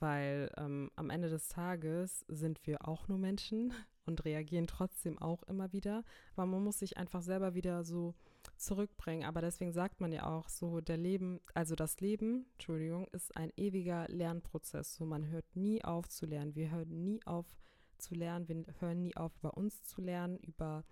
Weil 0.00 0.52
ähm, 0.56 0.90
am 0.96 1.10
Ende 1.10 1.28
des 1.30 1.48
Tages 1.48 2.24
sind 2.28 2.66
wir 2.66 2.86
auch 2.86 3.08
nur 3.08 3.18
Menschen 3.18 3.72
und 4.06 4.24
reagieren 4.24 4.66
trotzdem 4.66 5.18
auch 5.18 5.42
immer 5.44 5.72
wieder. 5.72 6.04
Aber 6.34 6.46
man 6.46 6.64
muss 6.64 6.78
sich 6.78 6.96
einfach 6.96 7.22
selber 7.22 7.54
wieder 7.54 7.84
so 7.84 8.14
zurückbringen. 8.56 9.24
Aber 9.24 9.40
deswegen 9.40 9.72
sagt 9.72 10.00
man 10.00 10.12
ja 10.12 10.26
auch 10.26 10.48
so, 10.48 10.80
der 10.80 10.96
Leben, 10.96 11.40
also 11.54 11.74
das 11.74 12.00
Leben, 12.00 12.46
Entschuldigung, 12.52 13.06
ist 13.12 13.36
ein 13.36 13.52
ewiger 13.56 14.06
Lernprozess. 14.08 14.94
So, 14.94 15.04
man 15.04 15.28
hört 15.28 15.56
nie 15.56 15.84
auf 15.84 16.08
zu 16.08 16.26
lernen. 16.26 16.54
Wir 16.54 16.70
hören 16.70 17.02
nie 17.02 17.20
auf 17.26 17.46
zu 17.98 18.14
lernen. 18.14 18.48
Wir 18.48 18.64
hören 18.80 19.02
nie 19.02 19.16
auf, 19.16 19.36
über 19.38 19.56
uns 19.56 19.82
zu 19.82 20.00
lernen, 20.00 20.38
über 20.38 20.84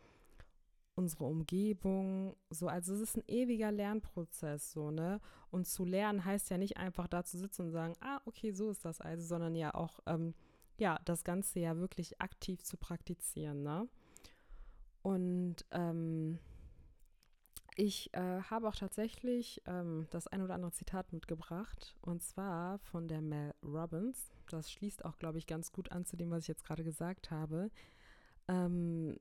unsere 0.97 1.25
Umgebung, 1.25 2.37
so, 2.51 2.69
also 2.69 2.95
es 2.95 3.01
ist 3.01 3.17
ein 3.17 3.25
ewiger 3.27 3.73
Lernprozess, 3.73 4.73
so, 4.73 4.91
ne? 4.91 5.21
Und 5.51 5.67
zu 5.67 5.85
lernen 5.85 6.25
heißt 6.25 6.51
ja 6.51 6.59
nicht 6.59 6.77
einfach 6.77 7.09
da 7.09 7.25
zu 7.25 7.39
sitzen 7.39 7.63
und 7.63 7.71
sagen, 7.73 7.95
ah, 8.01 8.21
okay, 8.27 8.53
so 8.53 8.71
ist 8.71 8.85
das 8.85 9.01
also, 9.01 9.25
sondern 9.25 9.57
ja 9.57 9.75
auch, 9.75 10.01
ähm, 10.07 10.35
ja, 10.77 10.99
das 11.05 11.25
Ganze 11.25 11.61
ja 11.61 11.77
wirklich 11.77 12.21
aktiv 12.21 12.63
zu 12.63 12.77
praktizieren, 12.77 13.63
ne? 13.63 13.89
Und 15.03 15.65
ähm, 15.71 16.39
ich 17.77 18.15
äh, 18.15 18.41
habe 18.43 18.69
auch 18.69 18.77
tatsächlich 18.77 19.61
ähm, 19.67 20.07
das 20.11 20.29
ein 20.29 20.43
oder 20.43 20.55
andere 20.55 20.73
Zitat 20.73 21.13
mitgebracht 21.13 21.97
und 22.03 22.23
zwar 22.23 22.79
von 22.79 23.09
der 23.09 23.21
Mel 23.21 23.53
Robbins. 23.63 24.31
Das 24.49 24.71
schließt 24.71 25.05
auch, 25.05 25.19
glaube 25.19 25.39
ich, 25.39 25.47
ganz 25.47 25.73
gut 25.73 25.91
an 25.91 26.05
zu 26.05 26.17
dem, 26.17 26.31
was 26.31 26.43
ich 26.43 26.49
jetzt 26.49 26.65
gerade 26.65 26.85
gesagt 26.85 27.31
habe. 27.31 27.71
Ähm, 28.49 29.19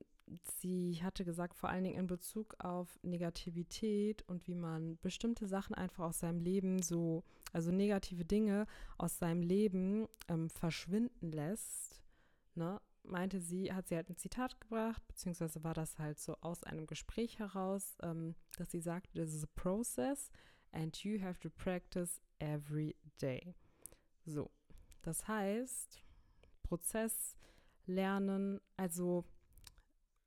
sie 0.59 1.01
hatte 1.03 1.25
gesagt, 1.25 1.55
vor 1.55 1.69
allen 1.69 1.83
Dingen 1.83 1.99
in 1.99 2.07
Bezug 2.07 2.55
auf 2.59 2.99
Negativität 3.03 4.23
und 4.23 4.47
wie 4.47 4.55
man 4.55 4.97
bestimmte 5.01 5.47
Sachen 5.47 5.75
einfach 5.75 6.05
aus 6.05 6.19
seinem 6.19 6.39
Leben 6.39 6.81
so, 6.81 7.23
also 7.51 7.71
negative 7.71 8.25
Dinge 8.25 8.65
aus 8.97 9.17
seinem 9.17 9.41
Leben 9.41 10.07
ähm, 10.27 10.49
verschwinden 10.49 11.31
lässt. 11.31 12.01
Ne? 12.55 12.79
meinte 13.03 13.39
sie, 13.39 13.73
hat 13.73 13.87
sie 13.87 13.95
halt 13.95 14.09
ein 14.09 14.17
Zitat 14.17 14.59
gebracht, 14.61 15.05
beziehungsweise 15.07 15.63
war 15.63 15.73
das 15.73 15.99
halt 15.99 16.19
so 16.19 16.37
aus 16.41 16.63
einem 16.63 16.87
Gespräch 16.87 17.39
heraus, 17.39 17.97
ähm, 18.01 18.35
dass 18.57 18.71
sie 18.71 18.79
sagte, 18.79 19.13
this 19.13 19.33
is 19.33 19.43
a 19.43 19.49
process 19.55 20.31
and 20.71 21.03
you 21.03 21.21
have 21.21 21.39
to 21.39 21.49
practice 21.49 22.21
every 22.39 22.95
day. 23.21 23.55
So, 24.25 24.49
das 25.01 25.27
heißt, 25.27 26.01
Prozess, 26.63 27.35
lernen. 27.85 28.61
Also 28.77 29.25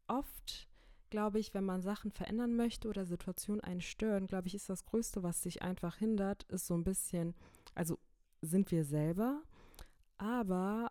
oft, 0.09 0.69
glaube 1.11 1.39
ich, 1.39 1.55
wenn 1.55 1.65
man 1.65 1.83
Sachen 1.83 2.11
verändern 2.11 2.57
möchte 2.57 2.89
oder 2.89 3.07
Situationen 3.07 3.61
einen 3.63 3.81
stören, 3.81 4.27
glaube 4.27 4.49
ich, 4.49 4.55
ist 4.55 4.69
das 4.69 4.85
Größte, 4.85 5.23
was 5.23 5.43
dich 5.43 5.63
einfach 5.63 5.97
hindert, 5.97 6.45
ist 6.45 6.67
so 6.67 6.75
ein 6.75 6.85
bisschen, 6.85 7.35
also 7.75 7.99
sind 8.43 8.71
wir 8.71 8.85
selber, 8.85 9.43
aber 10.19 10.91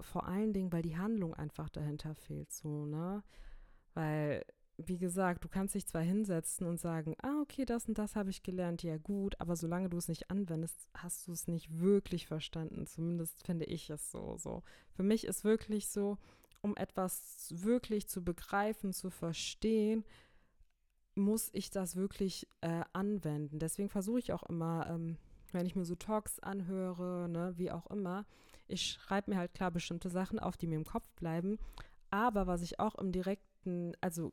vor 0.00 0.26
allen 0.26 0.52
Dingen, 0.52 0.72
weil 0.72 0.82
die 0.82 0.96
Handlung 0.96 1.34
einfach 1.34 1.68
dahinter 1.68 2.14
fehlt, 2.14 2.52
so, 2.52 2.86
ne? 2.86 3.22
Weil, 3.94 4.44
wie 4.78 4.98
gesagt, 4.98 5.44
du 5.44 5.48
kannst 5.48 5.74
dich 5.74 5.86
zwar 5.86 6.02
hinsetzen 6.02 6.66
und 6.66 6.80
sagen, 6.80 7.14
ah, 7.22 7.40
okay, 7.42 7.64
das 7.64 7.86
und 7.86 7.98
das 7.98 8.16
habe 8.16 8.30
ich 8.30 8.42
gelernt, 8.42 8.82
ja 8.82 8.96
gut, 8.96 9.38
aber 9.38 9.54
solange 9.54 9.90
du 9.90 9.98
es 9.98 10.08
nicht 10.08 10.30
anwendest, 10.30 10.88
hast 10.94 11.28
du 11.28 11.32
es 11.32 11.46
nicht 11.46 11.78
wirklich 11.78 12.26
verstanden. 12.26 12.86
Zumindest 12.86 13.44
finde 13.44 13.66
ich 13.66 13.90
es 13.90 14.10
so. 14.10 14.36
so. 14.38 14.62
Für 14.92 15.02
mich 15.02 15.26
ist 15.26 15.44
wirklich 15.44 15.88
so, 15.88 16.18
um 16.62 16.76
etwas 16.76 17.52
wirklich 17.54 18.08
zu 18.08 18.24
begreifen, 18.24 18.92
zu 18.92 19.10
verstehen, 19.10 20.04
muss 21.14 21.50
ich 21.52 21.70
das 21.70 21.96
wirklich 21.96 22.48
äh, 22.62 22.82
anwenden. 22.92 23.58
Deswegen 23.58 23.88
versuche 23.88 24.18
ich 24.18 24.32
auch 24.32 24.44
immer, 24.44 24.86
ähm, 24.88 25.18
wenn 25.52 25.66
ich 25.66 25.76
mir 25.76 25.84
so 25.84 25.94
Talks 25.94 26.40
anhöre, 26.40 27.28
ne, 27.28 27.52
wie 27.56 27.70
auch 27.70 27.86
immer, 27.88 28.24
ich 28.68 28.92
schreibe 28.92 29.30
mir 29.30 29.36
halt 29.36 29.52
klar 29.52 29.70
bestimmte 29.70 30.08
Sachen 30.08 30.38
auf, 30.38 30.56
die 30.56 30.66
mir 30.66 30.76
im 30.76 30.86
Kopf 30.86 31.10
bleiben. 31.12 31.58
Aber 32.10 32.46
was 32.46 32.62
ich 32.62 32.80
auch 32.80 32.94
im 32.94 33.12
direkten, 33.12 33.92
also 34.00 34.32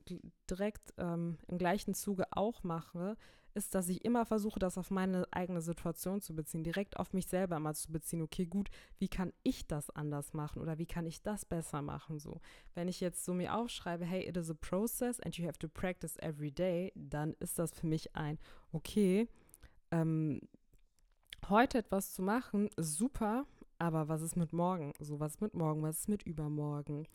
direkt 0.50 0.94
ähm, 0.98 1.38
im 1.48 1.58
gleichen 1.58 1.94
Zuge 1.94 2.26
auch 2.32 2.64
mache, 2.64 3.18
ist, 3.60 3.76
dass 3.76 3.90
ich 3.90 4.04
immer 4.04 4.26
versuche, 4.26 4.60
das 4.60 4.78
auf 4.78 4.90
meine 4.90 5.28
eigene 5.32 5.62
Situation 5.62 6.22
zu 6.22 6.36
beziehen, 6.36 6.64
direkt 6.64 6.98
auf 6.98 7.14
mich 7.14 7.28
selber 7.28 7.60
mal 7.60 7.76
zu 7.76 7.92
beziehen. 7.92 8.22
Okay, 8.22 8.46
gut, 8.46 8.70
wie 8.98 9.10
kann 9.10 9.34
ich 9.44 9.68
das 9.68 9.90
anders 9.92 10.34
machen 10.34 10.62
oder 10.62 10.78
wie 10.80 10.86
kann 10.86 11.06
ich 11.06 11.22
das 11.22 11.46
besser 11.46 11.82
machen? 11.82 12.20
So, 12.20 12.42
wenn 12.74 12.88
ich 12.88 13.00
jetzt 13.00 13.24
so 13.26 13.34
mir 13.34 13.56
aufschreibe, 13.56 14.06
hey, 14.06 14.28
it 14.28 14.38
is 14.38 14.50
a 14.50 14.56
process 14.56 15.20
and 15.20 15.38
you 15.38 15.46
have 15.46 15.60
to 15.60 15.68
practice 15.68 16.18
every 16.18 16.52
day, 16.52 16.92
dann 16.96 17.36
ist 17.40 17.60
das 17.60 17.72
für 17.72 17.86
mich 17.86 18.16
ein, 18.16 18.40
okay, 18.72 19.28
ähm, 19.92 20.42
heute 21.50 21.80
etwas 21.80 22.14
zu 22.14 22.22
machen, 22.22 22.70
super, 22.78 23.46
aber 23.78 24.08
was 24.08 24.22
ist 24.22 24.36
mit 24.36 24.54
morgen? 24.54 24.94
So, 25.00 25.20
was 25.20 25.36
ist 25.36 25.42
mit 25.42 25.54
morgen? 25.54 25.82
Was 25.82 26.00
ist 26.00 26.10
mit 26.10 26.24
übermorgen? 26.24 27.08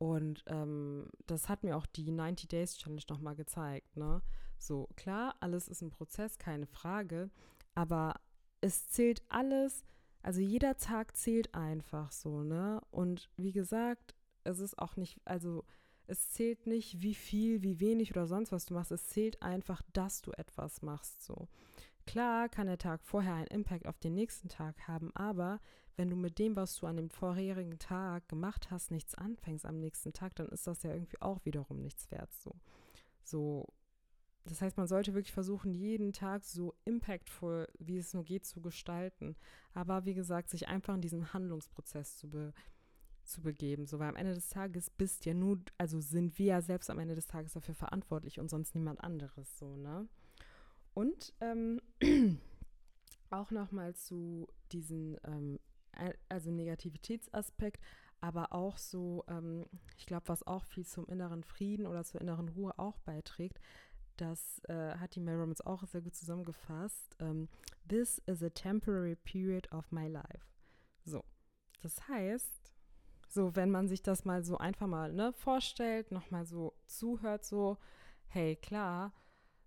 Und 0.00 0.44
ähm, 0.46 1.10
das 1.26 1.50
hat 1.50 1.62
mir 1.62 1.76
auch 1.76 1.84
die 1.84 2.10
90 2.10 2.48
Days 2.48 2.78
Challenge 2.78 3.02
nochmal 3.10 3.34
gezeigt. 3.34 3.96
Ne? 3.98 4.22
So, 4.60 4.88
klar, 4.96 5.36
alles 5.40 5.68
ist 5.68 5.82
ein 5.82 5.90
Prozess, 5.90 6.38
keine 6.38 6.66
Frage. 6.66 7.30
Aber 7.74 8.14
es 8.60 8.88
zählt 8.88 9.22
alles, 9.28 9.84
also 10.22 10.40
jeder 10.40 10.76
Tag 10.76 11.16
zählt 11.16 11.54
einfach 11.54 12.12
so, 12.12 12.42
ne? 12.42 12.80
Und 12.90 13.30
wie 13.36 13.52
gesagt, 13.52 14.14
es 14.44 14.58
ist 14.58 14.78
auch 14.78 14.96
nicht, 14.96 15.20
also 15.24 15.64
es 16.06 16.30
zählt 16.30 16.66
nicht, 16.66 17.00
wie 17.00 17.14
viel, 17.14 17.62
wie 17.62 17.80
wenig 17.80 18.10
oder 18.10 18.26
sonst 18.26 18.52
was 18.52 18.66
du 18.66 18.74
machst. 18.74 18.90
Es 18.90 19.08
zählt 19.08 19.40
einfach, 19.42 19.80
dass 19.92 20.22
du 20.22 20.32
etwas 20.32 20.82
machst. 20.82 21.22
So. 21.22 21.48
Klar 22.06 22.48
kann 22.48 22.66
der 22.66 22.78
Tag 22.78 23.02
vorher 23.04 23.34
einen 23.34 23.46
Impact 23.46 23.86
auf 23.86 23.98
den 23.98 24.14
nächsten 24.14 24.48
Tag 24.48 24.88
haben, 24.88 25.14
aber 25.14 25.60
wenn 25.96 26.10
du 26.10 26.16
mit 26.16 26.38
dem, 26.38 26.56
was 26.56 26.76
du 26.76 26.86
an 26.86 26.96
dem 26.96 27.10
vorherigen 27.10 27.78
Tag 27.78 28.28
gemacht 28.28 28.70
hast, 28.70 28.90
nichts 28.90 29.14
anfängst 29.14 29.66
am 29.66 29.78
nächsten 29.78 30.12
Tag, 30.12 30.34
dann 30.34 30.48
ist 30.48 30.66
das 30.66 30.82
ja 30.82 30.92
irgendwie 30.92 31.20
auch 31.20 31.44
wiederum 31.44 31.80
nichts 31.80 32.10
wert. 32.10 32.32
So, 32.34 32.56
so 33.22 33.66
das 34.44 34.62
heißt, 34.62 34.76
man 34.76 34.86
sollte 34.86 35.14
wirklich 35.14 35.32
versuchen, 35.32 35.74
jeden 35.74 36.12
Tag 36.12 36.44
so 36.44 36.74
impactful, 36.84 37.68
wie 37.78 37.98
es 37.98 38.14
nur 38.14 38.24
geht, 38.24 38.46
zu 38.46 38.60
gestalten. 38.60 39.36
Aber 39.74 40.04
wie 40.06 40.14
gesagt, 40.14 40.48
sich 40.48 40.68
einfach 40.68 40.94
in 40.94 41.02
diesen 41.02 41.32
Handlungsprozess 41.32 42.16
zu, 42.16 42.28
be 42.28 42.52
zu 43.22 43.42
begeben. 43.42 43.86
So, 43.86 43.98
weil 43.98 44.08
am 44.08 44.16
Ende 44.16 44.34
des 44.34 44.48
Tages 44.48 44.90
bist 44.90 45.24
ja 45.26 45.34
nur, 45.34 45.60
also 45.78 46.00
sind 46.00 46.38
wir 46.38 46.46
ja 46.46 46.62
selbst 46.62 46.90
am 46.90 46.98
Ende 46.98 47.14
des 47.14 47.26
Tages 47.26 47.52
dafür 47.52 47.74
verantwortlich 47.74 48.40
und 48.40 48.48
sonst 48.48 48.74
niemand 48.74 49.04
anderes. 49.04 49.58
So, 49.58 49.76
ne? 49.76 50.08
Und 50.94 51.34
ähm, 51.40 51.80
auch 53.30 53.50
nochmal 53.50 53.94
zu 53.94 54.48
diesen 54.72 55.18
ähm, 55.24 55.60
also 56.28 56.50
Negativitätsaspekt, 56.50 57.80
aber 58.20 58.52
auch 58.52 58.78
so, 58.78 59.24
ähm, 59.28 59.66
ich 59.96 60.06
glaube, 60.06 60.28
was 60.28 60.46
auch 60.46 60.64
viel 60.64 60.86
zum 60.86 61.06
inneren 61.06 61.42
Frieden 61.42 61.86
oder 61.86 62.04
zur 62.04 62.20
inneren 62.20 62.48
Ruhe 62.48 62.78
auch 62.78 62.98
beiträgt, 63.00 63.60
das 64.20 64.60
äh, 64.68 64.96
hat 64.96 65.14
die 65.14 65.20
Mel 65.20 65.36
Robbins 65.36 65.60
auch 65.60 65.86
sehr 65.86 66.00
gut 66.00 66.14
zusammengefasst. 66.14 67.16
Ähm, 67.20 67.48
This 67.88 68.18
is 68.26 68.42
a 68.42 68.50
temporary 68.50 69.16
period 69.16 69.70
of 69.72 69.90
my 69.90 70.06
life. 70.06 70.46
So, 71.04 71.24
das 71.82 72.08
heißt, 72.08 72.72
so 73.28 73.56
wenn 73.56 73.70
man 73.70 73.88
sich 73.88 74.02
das 74.02 74.24
mal 74.24 74.44
so 74.44 74.58
einfach 74.58 74.86
mal 74.86 75.12
ne, 75.12 75.32
vorstellt, 75.32 76.12
nochmal 76.12 76.44
so 76.44 76.74
zuhört, 76.86 77.44
so, 77.44 77.78
hey, 78.28 78.56
klar, 78.56 79.12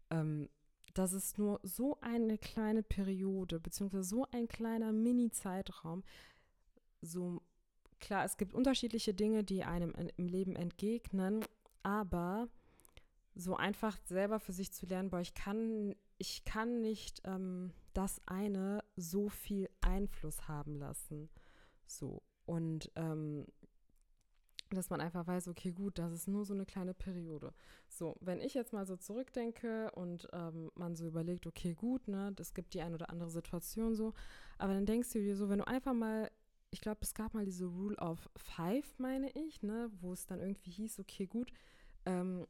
ähm, 0.09 0.49
das 0.93 1.13
ist 1.13 1.37
nur 1.37 1.59
so 1.63 1.97
eine 2.01 2.37
kleine 2.37 2.83
Periode, 2.83 3.59
beziehungsweise 3.59 4.03
so 4.03 4.27
ein 4.31 4.47
kleiner 4.47 4.91
Mini-Zeitraum. 4.91 6.03
So, 7.01 7.41
klar, 7.99 8.25
es 8.25 8.37
gibt 8.37 8.53
unterschiedliche 8.53 9.13
Dinge, 9.13 9.43
die 9.43 9.63
einem 9.63 9.91
in, 9.95 10.09
im 10.17 10.27
Leben 10.27 10.55
entgegnen, 10.55 11.43
aber 11.81 12.47
so 13.35 13.55
einfach 13.55 13.97
selber 14.05 14.39
für 14.39 14.53
sich 14.53 14.71
zu 14.71 14.85
lernen, 14.85 15.09
boah, 15.09 15.19
ich 15.19 15.33
kann, 15.33 15.95
ich 16.17 16.43
kann 16.45 16.81
nicht 16.81 17.21
ähm, 17.25 17.71
das 17.93 18.21
eine 18.25 18.83
so 18.95 19.29
viel 19.29 19.69
Einfluss 19.81 20.47
haben 20.47 20.75
lassen. 20.75 21.29
So. 21.85 22.21
Und 22.45 22.91
ähm, 22.95 23.45
dass 24.69 24.89
man 24.89 25.01
einfach 25.01 25.27
weiß, 25.27 25.47
okay, 25.47 25.71
gut, 25.71 25.99
das 25.99 26.11
ist 26.11 26.27
nur 26.27 26.45
so 26.45 26.53
eine 26.53 26.65
kleine 26.65 26.93
Periode. 26.93 27.53
So, 27.87 28.15
wenn 28.21 28.41
ich 28.41 28.53
jetzt 28.53 28.73
mal 28.73 28.85
so 28.85 28.95
zurückdenke 28.95 29.91
und 29.91 30.27
ähm, 30.33 30.71
man 30.75 30.95
so 30.95 31.05
überlegt, 31.05 31.45
okay, 31.47 31.73
gut, 31.73 32.07
ne, 32.07 32.31
das 32.35 32.53
gibt 32.53 32.73
die 32.73 32.81
ein 32.81 32.93
oder 32.93 33.09
andere 33.09 33.29
Situation 33.29 33.95
so, 33.95 34.13
aber 34.57 34.73
dann 34.73 34.85
denkst 34.85 35.11
du 35.13 35.19
dir 35.19 35.35
so, 35.35 35.49
wenn 35.49 35.59
du 35.59 35.67
einfach 35.67 35.93
mal, 35.93 36.31
ich 36.71 36.81
glaube, 36.81 36.99
es 37.01 37.13
gab 37.13 37.33
mal 37.33 37.45
diese 37.45 37.65
Rule 37.65 37.97
of 37.97 38.29
Five, 38.35 38.97
meine 38.97 39.29
ich, 39.31 39.61
ne, 39.61 39.91
wo 40.01 40.11
es 40.11 40.25
dann 40.25 40.39
irgendwie 40.39 40.71
hieß, 40.71 40.99
okay, 40.99 41.27
gut, 41.27 41.51
ähm, 42.05 42.47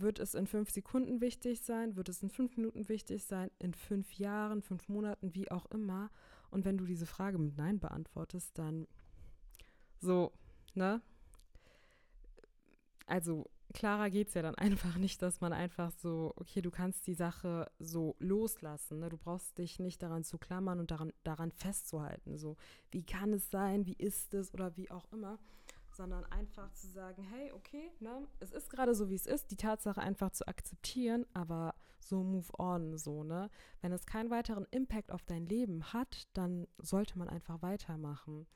wird 0.00 0.18
es 0.18 0.34
in 0.34 0.46
fünf 0.46 0.70
Sekunden 0.70 1.20
wichtig 1.20 1.62
sein, 1.62 1.96
wird 1.96 2.08
es 2.08 2.22
in 2.22 2.30
fünf 2.30 2.56
Minuten 2.56 2.88
wichtig 2.88 3.24
sein, 3.24 3.50
in 3.58 3.74
fünf 3.74 4.12
Jahren, 4.14 4.62
fünf 4.62 4.88
Monaten, 4.88 5.34
wie 5.34 5.50
auch 5.50 5.66
immer. 5.66 6.10
Und 6.50 6.64
wenn 6.64 6.78
du 6.78 6.84
diese 6.84 7.06
Frage 7.06 7.38
mit 7.38 7.56
Nein 7.56 7.78
beantwortest, 7.78 8.58
dann 8.58 8.86
so, 10.00 10.32
ne, 10.74 11.00
also 13.06 13.50
klarer 13.72 14.08
geht 14.08 14.28
es 14.28 14.34
ja 14.34 14.42
dann 14.42 14.54
einfach 14.56 14.96
nicht, 14.96 15.20
dass 15.20 15.40
man 15.40 15.52
einfach 15.52 15.90
so, 15.90 16.32
okay, 16.36 16.62
du 16.62 16.70
kannst 16.70 17.06
die 17.06 17.14
Sache 17.14 17.70
so 17.78 18.16
loslassen. 18.18 19.00
Ne? 19.00 19.08
Du 19.08 19.18
brauchst 19.18 19.58
dich 19.58 19.78
nicht 19.78 20.02
daran 20.02 20.24
zu 20.24 20.38
klammern 20.38 20.80
und 20.80 20.90
daran, 20.90 21.12
daran 21.22 21.50
festzuhalten. 21.52 22.38
So, 22.38 22.56
wie 22.90 23.04
kann 23.04 23.32
es 23.32 23.50
sein, 23.50 23.86
wie 23.86 23.94
ist 23.94 24.32
es 24.34 24.54
oder 24.54 24.76
wie 24.76 24.90
auch 24.90 25.10
immer. 25.12 25.38
Sondern 25.96 26.24
einfach 26.26 26.72
zu 26.72 26.88
sagen, 26.88 27.22
hey, 27.22 27.52
okay, 27.52 27.92
ne, 28.00 28.26
es 28.40 28.52
ist 28.52 28.68
gerade 28.68 28.94
so, 28.94 29.08
wie 29.10 29.14
es 29.14 29.26
ist, 29.26 29.50
die 29.50 29.56
Tatsache 29.56 30.00
einfach 30.00 30.30
zu 30.30 30.46
akzeptieren, 30.48 31.24
aber 31.34 31.74
so 32.00 32.22
move 32.22 32.52
on, 32.58 32.98
so, 32.98 33.22
ne? 33.22 33.48
Wenn 33.80 33.92
es 33.92 34.04
keinen 34.04 34.30
weiteren 34.30 34.66
Impact 34.70 35.12
auf 35.12 35.22
dein 35.24 35.46
Leben 35.46 35.92
hat, 35.92 36.28
dann 36.32 36.66
sollte 36.78 37.18
man 37.18 37.28
einfach 37.28 37.62
weitermachen. 37.62 38.46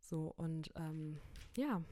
So, 0.00 0.32
und 0.36 0.70
ähm, 0.76 1.18
ja, 1.56 1.82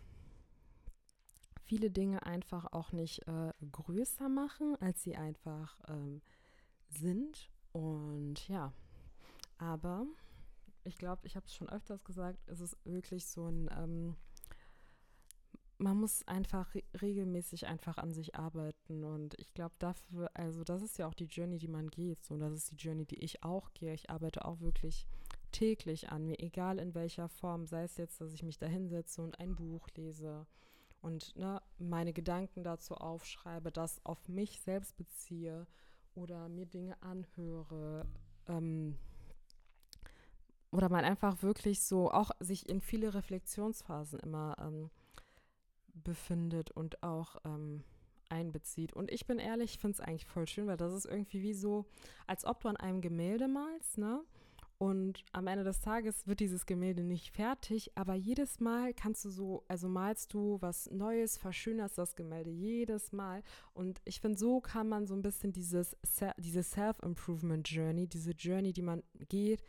viele 1.65 1.91
Dinge 1.91 2.25
einfach 2.25 2.73
auch 2.73 2.93
nicht 2.93 3.27
äh, 3.27 3.53
größer 3.73 4.29
machen, 4.29 4.77
als 4.81 5.03
sie 5.03 5.17
einfach 5.17 5.79
ähm, 5.89 6.23
sind. 6.91 7.51
Und 7.73 8.47
ja, 8.49 8.73
aber 9.59 10.07
ich 10.85 10.97
glaube, 10.97 11.27
ich 11.27 11.35
habe 11.35 11.47
es 11.47 11.55
schon 11.55 11.69
öfters 11.69 12.05
gesagt, 12.05 12.39
es 12.47 12.61
ist 12.61 12.77
wirklich 12.85 13.27
so 13.27 13.49
ein, 13.49 13.69
ähm, 13.77 14.17
man 15.79 15.99
muss 15.99 16.27
einfach 16.29 16.75
re 16.75 16.83
regelmäßig 17.01 17.67
einfach 17.67 17.99
an 17.99 18.13
sich 18.13 18.35
arbeiten. 18.37 19.05
Und 19.05 19.35
ich 19.39 19.53
glaube, 19.55 19.75
dafür, 19.79 20.31
also 20.35 20.65
das 20.65 20.83
ist 20.83 20.99
ja 20.99 21.07
auch 21.07 21.15
die 21.15 21.25
Journey, 21.25 21.59
die 21.59 21.69
man 21.69 21.89
geht. 21.89 22.25
So, 22.25 22.35
und 22.35 22.41
das 22.41 22.53
ist 22.53 22.71
die 22.71 22.77
Journey, 22.77 23.07
die 23.07 23.19
ich 23.19 23.43
auch 23.43 23.73
gehe. 23.75 23.95
Ich 23.95 24.11
arbeite 24.11 24.45
auch 24.45 24.61
wirklich 24.61 25.07
täglich 25.53 26.11
an 26.11 26.27
mir, 26.27 26.39
egal 26.41 26.79
in 26.79 26.95
welcher 26.95 27.29
Form, 27.29 27.67
sei 27.67 27.85
es 27.85 27.97
jetzt, 27.97 28.21
dass 28.21 28.35
ich 28.35 28.43
mich 28.43 28.59
da 28.59 28.67
hinsetze 28.67 29.23
und 29.23 29.39
ein 29.39 29.55
Buch 29.55 29.89
lese 29.97 30.47
und 31.01 31.37
ne, 31.37 31.61
meine 31.79 32.13
Gedanken 32.13 32.65
dazu 32.65 32.95
aufschreibe, 32.95 33.71
das 33.71 34.05
auf 34.05 34.29
mich 34.29 34.61
selbst 34.61 34.97
beziehe 34.97 35.67
oder 36.15 36.49
mir 36.49 36.67
Dinge 36.67 37.01
anhöre 37.03 38.07
ähm, 38.49 38.99
oder 40.73 40.89
man 40.89 41.05
einfach 41.05 41.43
wirklich 41.43 41.83
so 41.83 42.11
auch 42.11 42.31
sich 42.41 42.69
in 42.69 42.81
viele 42.81 43.15
Reflexionsphasen 43.15 44.19
immer 44.21 44.57
ähm, 44.59 44.91
befindet 45.95 46.71
und 46.71 47.03
auch 47.03 47.37
ähm, 47.45 47.85
einbezieht. 48.29 48.93
Und 48.93 49.11
ich 49.11 49.27
bin 49.27 49.39
ehrlich, 49.39 49.75
ich 49.75 49.79
finde 49.79 49.95
es 49.95 50.01
eigentlich 50.01 50.27
voll 50.27 50.47
schön, 50.47 50.67
weil 50.67 50.77
das 50.77 50.93
ist 50.93 51.07
irgendwie 51.07 51.43
wie 51.43 51.55
so, 51.55 51.87
als 52.27 52.45
ob 52.45 52.61
du 52.61 52.69
an 52.69 52.77
einem 52.77 53.01
Gemälde 53.01 53.49
malst, 53.49 53.99
ne? 53.99 54.23
Und 54.77 55.25
am 55.33 55.47
Ende 55.47 55.63
des 55.63 55.81
Tages 55.81 56.27
wird 56.27 56.41
dieses 56.41 56.67
Gemälde 56.67 57.05
nicht 57.05 57.31
fertig, 57.31 57.93
aber 57.95 58.15
jedes 58.15 58.59
Mal 58.59 58.93
kannst 58.93 59.25
du 59.25 59.31
so, 59.31 59.65
also 59.69 59.89
malst 59.89 60.35
du 60.35 60.59
was 60.61 60.91
Neues, 60.91 61.39
verschönerst 61.39 61.97
das 61.97 62.17
Gemälde 62.17 62.51
jedes 62.51 63.13
Mal. 63.13 63.43
Und 63.73 64.03
ich 64.05 64.21
finde, 64.21 64.37
so 64.37 64.61
kann 64.61 64.89
man 64.89 65.07
so 65.07 65.15
ein 65.15 65.23
bisschen 65.23 65.53
dieses, 65.53 65.97
diese 66.39 66.65
Self-Improvement-Journey, 66.65 68.09
diese 68.09 68.33
Journey, 68.33 68.73
die 68.73 68.83
man 68.83 69.05
geht, 69.29 69.63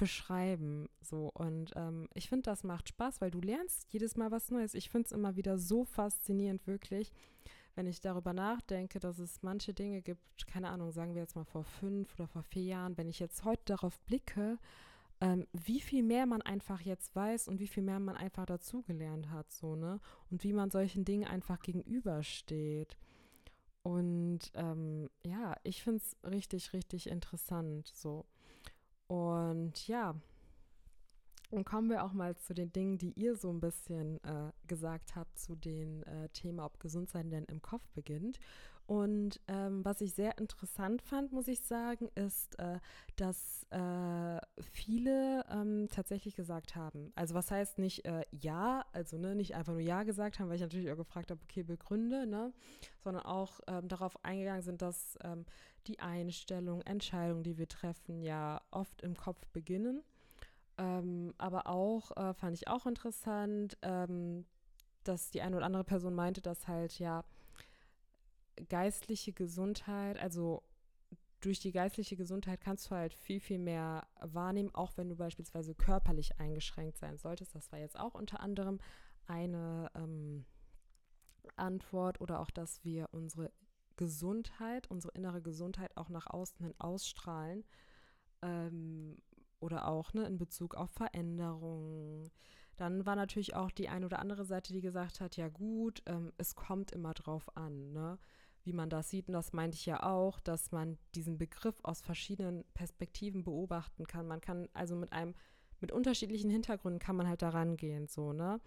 beschreiben. 0.00 0.88
So. 1.02 1.30
Und 1.34 1.72
ähm, 1.76 2.08
ich 2.14 2.30
finde, 2.30 2.44
das 2.44 2.64
macht 2.64 2.88
Spaß, 2.88 3.20
weil 3.20 3.30
du 3.30 3.40
lernst 3.40 3.92
jedes 3.92 4.16
Mal 4.16 4.30
was 4.30 4.50
Neues. 4.50 4.72
Ich 4.72 4.88
finde 4.88 5.06
es 5.06 5.12
immer 5.12 5.36
wieder 5.36 5.58
so 5.58 5.84
faszinierend, 5.84 6.66
wirklich, 6.66 7.12
wenn 7.74 7.86
ich 7.86 8.00
darüber 8.00 8.32
nachdenke, 8.32 8.98
dass 8.98 9.18
es 9.18 9.42
manche 9.42 9.74
Dinge 9.74 10.00
gibt, 10.00 10.46
keine 10.46 10.70
Ahnung, 10.70 10.90
sagen 10.90 11.14
wir 11.14 11.20
jetzt 11.20 11.36
mal 11.36 11.44
vor 11.44 11.64
fünf 11.64 12.14
oder 12.14 12.26
vor 12.26 12.42
vier 12.42 12.64
Jahren, 12.64 12.96
wenn 12.96 13.10
ich 13.10 13.20
jetzt 13.20 13.44
heute 13.44 13.62
darauf 13.66 14.00
blicke, 14.00 14.58
ähm, 15.20 15.46
wie 15.52 15.80
viel 15.80 16.02
mehr 16.02 16.24
man 16.24 16.40
einfach 16.40 16.80
jetzt 16.80 17.14
weiß 17.14 17.48
und 17.48 17.60
wie 17.60 17.68
viel 17.68 17.82
mehr 17.82 18.00
man 18.00 18.16
einfach 18.16 18.46
dazugelernt 18.46 19.28
hat, 19.30 19.52
so, 19.52 19.76
ne? 19.76 20.00
Und 20.30 20.42
wie 20.44 20.54
man 20.54 20.70
solchen 20.70 21.04
Dingen 21.04 21.28
einfach 21.28 21.60
gegenübersteht. 21.60 22.96
Und 23.82 24.50
ähm, 24.54 25.10
ja, 25.26 25.56
ich 25.62 25.82
finde 25.82 26.02
es 26.02 26.16
richtig, 26.30 26.72
richtig 26.72 27.10
interessant, 27.10 27.88
so. 27.94 28.24
Und 29.10 29.88
ja, 29.88 30.14
und 31.50 31.64
kommen 31.64 31.90
wir 31.90 32.04
auch 32.04 32.12
mal 32.12 32.36
zu 32.36 32.54
den 32.54 32.72
Dingen, 32.72 32.96
die 32.96 33.10
ihr 33.18 33.34
so 33.34 33.50
ein 33.50 33.58
bisschen 33.58 34.22
äh, 34.22 34.52
gesagt 34.68 35.16
habt 35.16 35.36
zu 35.36 35.56
den 35.56 36.04
äh, 36.04 36.28
Themen, 36.28 36.60
ob 36.60 36.78
Gesundsein 36.78 37.28
denn 37.28 37.44
im 37.46 37.60
Kopf 37.60 37.82
beginnt. 37.90 38.38
Und 38.90 39.38
ähm, 39.46 39.84
was 39.84 40.00
ich 40.00 40.14
sehr 40.14 40.36
interessant 40.36 41.00
fand, 41.00 41.30
muss 41.30 41.46
ich 41.46 41.60
sagen, 41.60 42.08
ist, 42.16 42.58
äh, 42.58 42.80
dass 43.14 43.64
äh, 43.70 44.40
viele 44.60 45.44
ähm, 45.48 45.86
tatsächlich 45.88 46.34
gesagt 46.34 46.74
haben, 46.74 47.12
also 47.14 47.36
was 47.36 47.52
heißt 47.52 47.78
nicht 47.78 48.04
äh, 48.04 48.24
ja, 48.32 48.84
also 48.92 49.16
ne, 49.16 49.36
nicht 49.36 49.54
einfach 49.54 49.74
nur 49.74 49.80
ja 49.80 50.02
gesagt 50.02 50.40
haben, 50.40 50.48
weil 50.48 50.56
ich 50.56 50.62
natürlich 50.62 50.90
auch 50.90 50.96
gefragt 50.96 51.30
habe, 51.30 51.40
okay, 51.44 51.62
begründe, 51.62 52.26
ne, 52.26 52.52
sondern 52.98 53.24
auch 53.24 53.60
ähm, 53.68 53.86
darauf 53.86 54.24
eingegangen 54.24 54.62
sind, 54.62 54.82
dass 54.82 55.16
ähm, 55.22 55.46
die 55.86 56.00
Einstellung, 56.00 56.82
Entscheidungen, 56.82 57.44
die 57.44 57.58
wir 57.58 57.68
treffen, 57.68 58.24
ja 58.24 58.60
oft 58.72 59.02
im 59.02 59.16
Kopf 59.16 59.46
beginnen. 59.52 60.02
Ähm, 60.78 61.32
aber 61.38 61.68
auch, 61.68 62.10
äh, 62.16 62.34
fand 62.34 62.56
ich 62.56 62.66
auch 62.66 62.86
interessant, 62.86 63.78
ähm, 63.82 64.46
dass 65.04 65.30
die 65.30 65.42
eine 65.42 65.56
oder 65.58 65.66
andere 65.66 65.84
Person 65.84 66.16
meinte, 66.16 66.40
dass 66.40 66.66
halt 66.66 66.98
ja 66.98 67.22
geistliche 68.68 69.32
Gesundheit, 69.32 70.18
also 70.18 70.62
durch 71.40 71.58
die 71.58 71.72
geistliche 71.72 72.16
Gesundheit 72.16 72.60
kannst 72.60 72.90
du 72.90 72.94
halt 72.94 73.14
viel, 73.14 73.40
viel 73.40 73.58
mehr 73.58 74.06
wahrnehmen, 74.20 74.74
auch 74.74 74.96
wenn 74.96 75.08
du 75.08 75.16
beispielsweise 75.16 75.74
körperlich 75.74 76.38
eingeschränkt 76.38 76.98
sein 76.98 77.16
solltest. 77.16 77.54
Das 77.54 77.72
war 77.72 77.78
jetzt 77.78 77.98
auch 77.98 78.14
unter 78.14 78.40
anderem 78.40 78.78
eine 79.26 79.90
ähm, 79.94 80.44
Antwort 81.56 82.20
oder 82.20 82.40
auch, 82.40 82.50
dass 82.50 82.84
wir 82.84 83.08
unsere 83.12 83.50
Gesundheit, 83.96 84.90
unsere 84.90 85.14
innere 85.14 85.40
Gesundheit 85.40 85.96
auch 85.96 86.10
nach 86.10 86.26
außen 86.26 86.64
hin 86.64 86.74
ausstrahlen. 86.78 87.64
Ähm, 88.42 89.16
oder 89.60 89.88
auch 89.88 90.12
ne, 90.14 90.26
in 90.26 90.38
Bezug 90.38 90.74
auf 90.74 90.90
Veränderungen. 90.90 92.30
Dann 92.76 93.04
war 93.04 93.14
natürlich 93.14 93.54
auch 93.54 93.70
die 93.70 93.88
eine 93.88 94.06
oder 94.06 94.18
andere 94.18 94.44
Seite, 94.44 94.72
die 94.72 94.80
gesagt 94.80 95.20
hat, 95.20 95.36
ja 95.36 95.48
gut, 95.48 96.02
ähm, 96.06 96.32
es 96.38 96.54
kommt 96.54 96.92
immer 96.92 97.12
drauf 97.12 97.54
an, 97.56 97.92
ne? 97.92 98.18
Wie 98.64 98.72
man 98.72 98.90
das 98.90 99.10
sieht. 99.10 99.28
Und 99.28 99.34
das 99.34 99.52
meinte 99.52 99.76
ich 99.76 99.86
ja 99.86 100.02
auch, 100.02 100.40
dass 100.40 100.72
man 100.72 100.98
diesen 101.14 101.38
Begriff 101.38 101.76
aus 101.82 102.00
verschiedenen 102.00 102.64
Perspektiven 102.74 103.42
beobachten 103.42 104.06
kann. 104.06 104.26
Man 104.26 104.40
kann 104.40 104.68
also 104.72 104.96
mit 104.96 105.12
einem, 105.12 105.34
mit 105.80 105.92
unterschiedlichen 105.92 106.50
Hintergründen 106.50 106.98
kann 106.98 107.16
man 107.16 107.28
halt 107.28 107.42
daran 107.42 107.76
gehen, 107.76 108.06
so, 108.06 108.32
ne? 108.32 108.60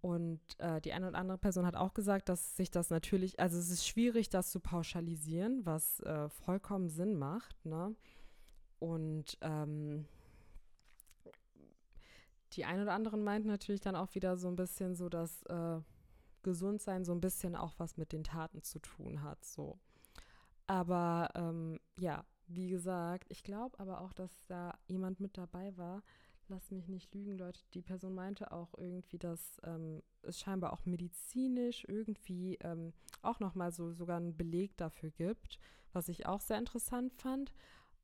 Und 0.00 0.40
äh, 0.58 0.80
die 0.80 0.92
eine 0.92 1.08
oder 1.08 1.18
andere 1.18 1.38
Person 1.38 1.66
hat 1.66 1.74
auch 1.74 1.92
gesagt, 1.92 2.28
dass 2.28 2.56
sich 2.56 2.70
das 2.70 2.88
natürlich, 2.88 3.40
also 3.40 3.58
es 3.58 3.68
ist 3.68 3.86
schwierig, 3.86 4.28
das 4.28 4.50
zu 4.52 4.60
pauschalisieren, 4.60 5.66
was 5.66 5.98
äh, 6.00 6.28
vollkommen 6.28 6.88
Sinn 6.88 7.18
macht, 7.18 7.64
ne? 7.66 7.96
Und 8.78 9.36
ähm, 9.40 10.06
die 12.52 12.64
ein 12.64 12.80
oder 12.80 12.92
anderen 12.92 13.24
meinten 13.24 13.48
natürlich 13.48 13.80
dann 13.80 13.96
auch 13.96 14.14
wieder 14.14 14.36
so 14.36 14.48
ein 14.48 14.56
bisschen 14.56 14.94
so, 14.94 15.08
dass 15.08 15.42
äh, 15.46 15.80
Gesundsein 16.42 17.04
so 17.04 17.12
ein 17.12 17.20
bisschen 17.20 17.56
auch 17.56 17.74
was 17.78 17.96
mit 17.96 18.12
den 18.12 18.24
Taten 18.24 18.62
zu 18.62 18.78
tun 18.78 19.22
hat, 19.22 19.44
so. 19.44 19.78
Aber 20.66 21.30
ähm, 21.34 21.80
ja, 21.98 22.24
wie 22.46 22.68
gesagt, 22.68 23.26
ich 23.30 23.42
glaube 23.42 23.78
aber 23.78 24.00
auch, 24.00 24.12
dass 24.12 24.46
da 24.46 24.78
jemand 24.86 25.20
mit 25.20 25.36
dabei 25.36 25.76
war, 25.76 26.02
lass 26.48 26.70
mich 26.70 26.88
nicht 26.88 27.14
lügen, 27.14 27.36
Leute, 27.36 27.60
die 27.74 27.82
Person 27.82 28.14
meinte 28.14 28.52
auch 28.52 28.74
irgendwie, 28.76 29.18
dass 29.18 29.60
ähm, 29.64 30.02
es 30.22 30.40
scheinbar 30.40 30.72
auch 30.72 30.84
medizinisch 30.86 31.84
irgendwie 31.86 32.56
ähm, 32.62 32.92
auch 33.22 33.40
nochmal 33.40 33.72
so 33.72 33.92
sogar 33.92 34.16
einen 34.16 34.36
Beleg 34.36 34.76
dafür 34.76 35.10
gibt, 35.10 35.58
was 35.92 36.08
ich 36.08 36.26
auch 36.26 36.40
sehr 36.40 36.58
interessant 36.58 37.12
fand. 37.14 37.52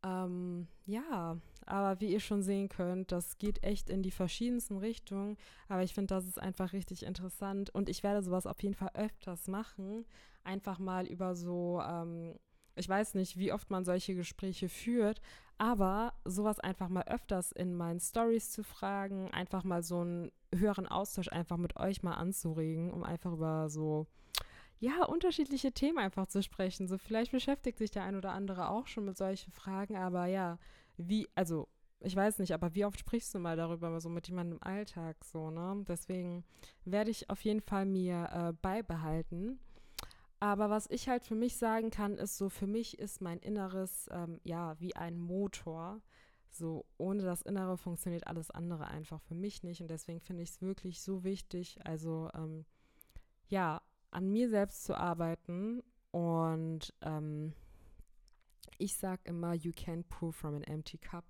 Ähm, 0.05 0.69
ja, 0.87 1.39
aber 1.67 2.01
wie 2.01 2.13
ihr 2.13 2.21
schon 2.21 2.43
sehen 2.43 2.69
könnt, 2.69 3.11
das 3.11 3.39
geht 3.39 3.63
echt 3.63 3.89
in 3.89 4.03
die 4.03 4.11
verschiedensten 4.11 4.77
Richtungen. 4.77 5.39
Aber 5.69 5.83
ich 5.83 5.95
finde, 5.95 6.15
das 6.15 6.27
ist 6.27 6.39
einfach 6.39 6.73
richtig 6.73 7.05
interessant 7.05 7.71
und 7.71 7.89
ich 7.89 8.03
werde 8.03 8.23
sowas 8.23 8.47
auf 8.47 8.63
jeden 8.63 8.75
Fall 8.75 8.91
öfters 8.95 9.49
machen. 9.49 10.05
Einfach 10.45 10.79
mal 10.79 11.07
über 11.07 11.35
so, 11.35 11.81
ähm, 11.81 12.39
ich 12.77 12.89
weiß 12.89 13.15
nicht, 13.15 13.39
wie 13.39 13.53
oft 13.53 13.71
man 13.71 13.85
solche 13.85 14.15
Gespräche 14.15 14.69
führt, 14.69 15.23
aber 15.57 16.13
sowas 16.25 16.61
einfach 16.61 16.89
mal 16.91 17.05
öfters 17.05 17.53
in 17.53 17.75
meinen 17.75 18.01
Stories 18.01 18.51
zu 18.51 18.63
fragen, 18.63 19.31
einfach 19.31 19.65
mal 19.65 19.83
so 19.83 20.01
einen 20.01 20.33
höheren 20.55 20.87
Austausch 20.87 21.29
einfach 21.29 21.57
mit 21.57 21.77
euch 21.79 22.03
mal 22.03 22.15
anzuregen, 22.15 22.93
um 22.93 23.05
einfach 23.05 23.33
über 23.33 23.71
so 23.71 24.07
ja, 24.85 25.05
unterschiedliche 25.05 25.73
Themen 25.73 25.99
einfach 25.99 26.27
zu 26.27 26.43
sprechen. 26.43 26.87
So 26.89 26.99
vielleicht 26.99 27.33
beschäftigt 27.33 27.79
sich 27.79 27.91
der 27.91 28.05
ein 28.05 28.17
oder 28.17 28.33
andere 28.33 28.69
auch 28.69 28.87
schon 28.87 29.07
mit 29.07 29.17
solchen 29.17 29.51
Fragen, 29.51 29.97
aber 29.97 30.27
ja, 30.27 30.59
wie, 30.99 31.27
also 31.35 31.69
ich 32.01 32.15
weiß 32.15 32.39
nicht, 32.39 32.53
aber 32.53 32.75
wie 32.75 32.85
oft 32.85 33.01
sprichst 33.01 33.35
du 33.35 33.39
mal 33.39 33.57
darüber, 33.57 33.99
so 34.03 34.11
mit 34.11 34.29
jemandem 34.29 34.59
im 34.59 34.63
Alltag, 34.63 35.25
so, 35.25 35.51
ne? 35.51 35.85
Deswegen 35.89 36.45
werde 36.85 37.11
ich 37.11 37.31
auf 37.31 37.41
jeden 37.41 37.63
Fall 37.63 37.87
mir 37.87 38.29
äh, 38.31 38.53
beibehalten. 38.61 39.59
Aber 40.39 40.69
was 40.69 40.91
ich 40.91 41.09
halt 41.09 41.25
für 41.25 41.35
mich 41.35 41.57
sagen 41.57 41.91
kann, 41.91 42.19
ist 42.19 42.37
so, 42.37 42.51
für 42.51 42.67
mich 42.67 42.99
ist 42.99 43.23
mein 43.23 43.39
Inneres 43.39 44.11
ähm, 44.13 44.39
ja 44.45 44.79
wie 44.81 44.95
ein 44.95 45.17
Motor. 45.17 46.03
So, 46.51 46.85
ohne 46.99 47.23
das 47.23 47.41
Innere 47.41 47.79
funktioniert 47.79 48.27
alles 48.27 48.51
andere 48.51 48.89
einfach 48.89 49.23
für 49.23 49.35
mich 49.35 49.63
nicht. 49.63 49.81
Und 49.81 49.89
deswegen 49.89 50.21
finde 50.21 50.43
ich 50.43 50.51
es 50.51 50.61
wirklich 50.61 51.01
so 51.01 51.25
wichtig, 51.25 51.79
also 51.87 52.29
ähm, 52.35 52.67
ja, 53.49 53.81
an 54.15 54.31
mir 54.31 54.49
selbst 54.49 54.85
zu 54.85 54.97
arbeiten. 54.97 55.83
Und 56.11 56.95
ähm, 57.03 57.53
ich 58.79 58.97
sage 58.97 59.23
immer, 59.25 59.55
you 59.55 59.73
can't 59.73 60.05
pour 60.09 60.33
from 60.33 60.55
an 60.55 60.63
empty 60.63 60.99
cup. 60.99 61.25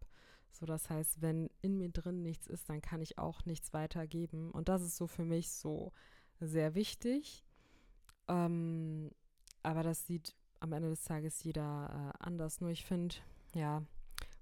So, 0.50 0.66
das 0.66 0.88
heißt, 0.88 1.20
wenn 1.20 1.50
in 1.62 1.78
mir 1.78 1.90
drin 1.90 2.22
nichts 2.22 2.46
ist, 2.46 2.68
dann 2.68 2.80
kann 2.80 3.02
ich 3.02 3.18
auch 3.18 3.44
nichts 3.44 3.72
weitergeben. 3.72 4.50
Und 4.50 4.68
das 4.68 4.82
ist 4.82 4.96
so 4.96 5.06
für 5.06 5.24
mich 5.24 5.50
so 5.50 5.92
sehr 6.38 6.74
wichtig. 6.74 7.44
Ähm, 8.28 9.10
aber 9.62 9.82
das 9.82 10.06
sieht 10.06 10.34
am 10.60 10.72
Ende 10.72 10.90
des 10.90 11.02
Tages 11.02 11.42
jeder 11.42 12.12
äh, 12.14 12.24
anders. 12.24 12.60
Nur 12.60 12.70
ich 12.70 12.84
finde, 12.84 13.16
ja, 13.54 13.82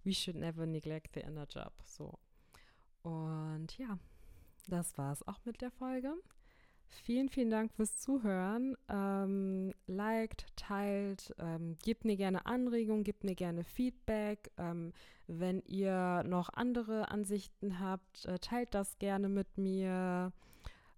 we 0.04 0.12
should 0.12 0.36
never 0.36 0.66
neglect 0.66 1.14
the 1.14 1.20
inner 1.20 1.46
job. 1.48 1.72
So. 1.84 2.18
Und 3.02 3.78
ja, 3.78 3.98
das 4.68 4.96
war 4.98 5.12
es 5.12 5.26
auch 5.26 5.44
mit 5.44 5.60
der 5.60 5.70
Folge. 5.70 6.14
Vielen, 7.00 7.28
vielen 7.28 7.50
Dank 7.50 7.72
fürs 7.72 7.98
Zuhören. 7.98 8.76
Ähm, 8.88 9.72
liked, 9.86 10.46
teilt, 10.56 11.34
ähm, 11.38 11.76
gebt 11.82 12.04
mir 12.04 12.16
gerne 12.16 12.46
Anregungen, 12.46 13.02
gebt 13.02 13.24
mir 13.24 13.34
gerne 13.34 13.64
Feedback. 13.64 14.52
Ähm, 14.58 14.92
wenn 15.26 15.62
ihr 15.62 16.22
noch 16.24 16.50
andere 16.50 17.10
Ansichten 17.10 17.80
habt, 17.80 18.26
äh, 18.26 18.38
teilt 18.38 18.74
das 18.74 18.98
gerne 18.98 19.28
mit 19.28 19.58
mir. 19.58 20.32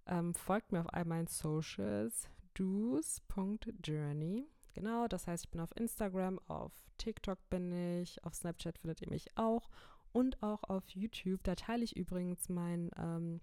Ähm, 0.05 0.33
folgt 0.33 0.71
mir 0.71 0.81
auf 0.81 0.93
all 0.93 1.05
meinen 1.05 1.27
Socials 1.27 2.29
do's.journey. 2.53 4.47
Genau, 4.73 5.07
das 5.07 5.25
heißt, 5.25 5.45
ich 5.45 5.51
bin 5.51 5.61
auf 5.61 5.75
Instagram, 5.77 6.39
auf 6.47 6.73
TikTok 6.97 7.39
bin 7.49 7.71
ich, 8.01 8.23
auf 8.25 8.35
Snapchat 8.35 8.77
findet 8.77 9.01
ihr 9.01 9.09
mich 9.09 9.29
auch 9.37 9.69
und 10.15 10.41
auch 10.41 10.63
auf 10.63 10.87
YouTube. 10.91 11.43
Da 11.43 11.55
teile 11.55 11.83
ich 11.83 11.97
übrigens 11.97 12.47
mein, 12.47 12.89
ähm, 12.97 13.41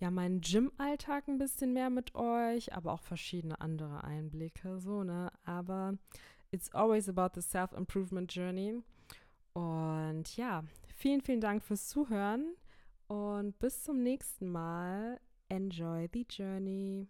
ja, 0.00 0.10
meinen 0.10 0.40
Gym-Alltag 0.40 1.28
ein 1.28 1.38
bisschen 1.38 1.72
mehr 1.72 1.90
mit 1.90 2.14
euch, 2.16 2.74
aber 2.74 2.92
auch 2.92 3.02
verschiedene 3.02 3.60
andere 3.60 4.02
Einblicke, 4.02 4.80
so, 4.80 5.04
ne? 5.04 5.30
Aber 5.44 5.94
it's 6.50 6.74
always 6.74 7.08
about 7.08 7.40
the 7.40 7.40
self-improvement 7.40 8.34
journey. 8.34 8.82
Und 9.52 10.36
ja, 10.36 10.64
vielen, 10.96 11.20
vielen 11.20 11.40
Dank 11.40 11.62
fürs 11.62 11.88
Zuhören 11.88 12.54
und 13.06 13.56
bis 13.60 13.84
zum 13.84 14.02
nächsten 14.02 14.50
Mal. 14.50 15.20
Enjoy 15.48 16.08
the 16.12 16.26
journey. 16.28 17.06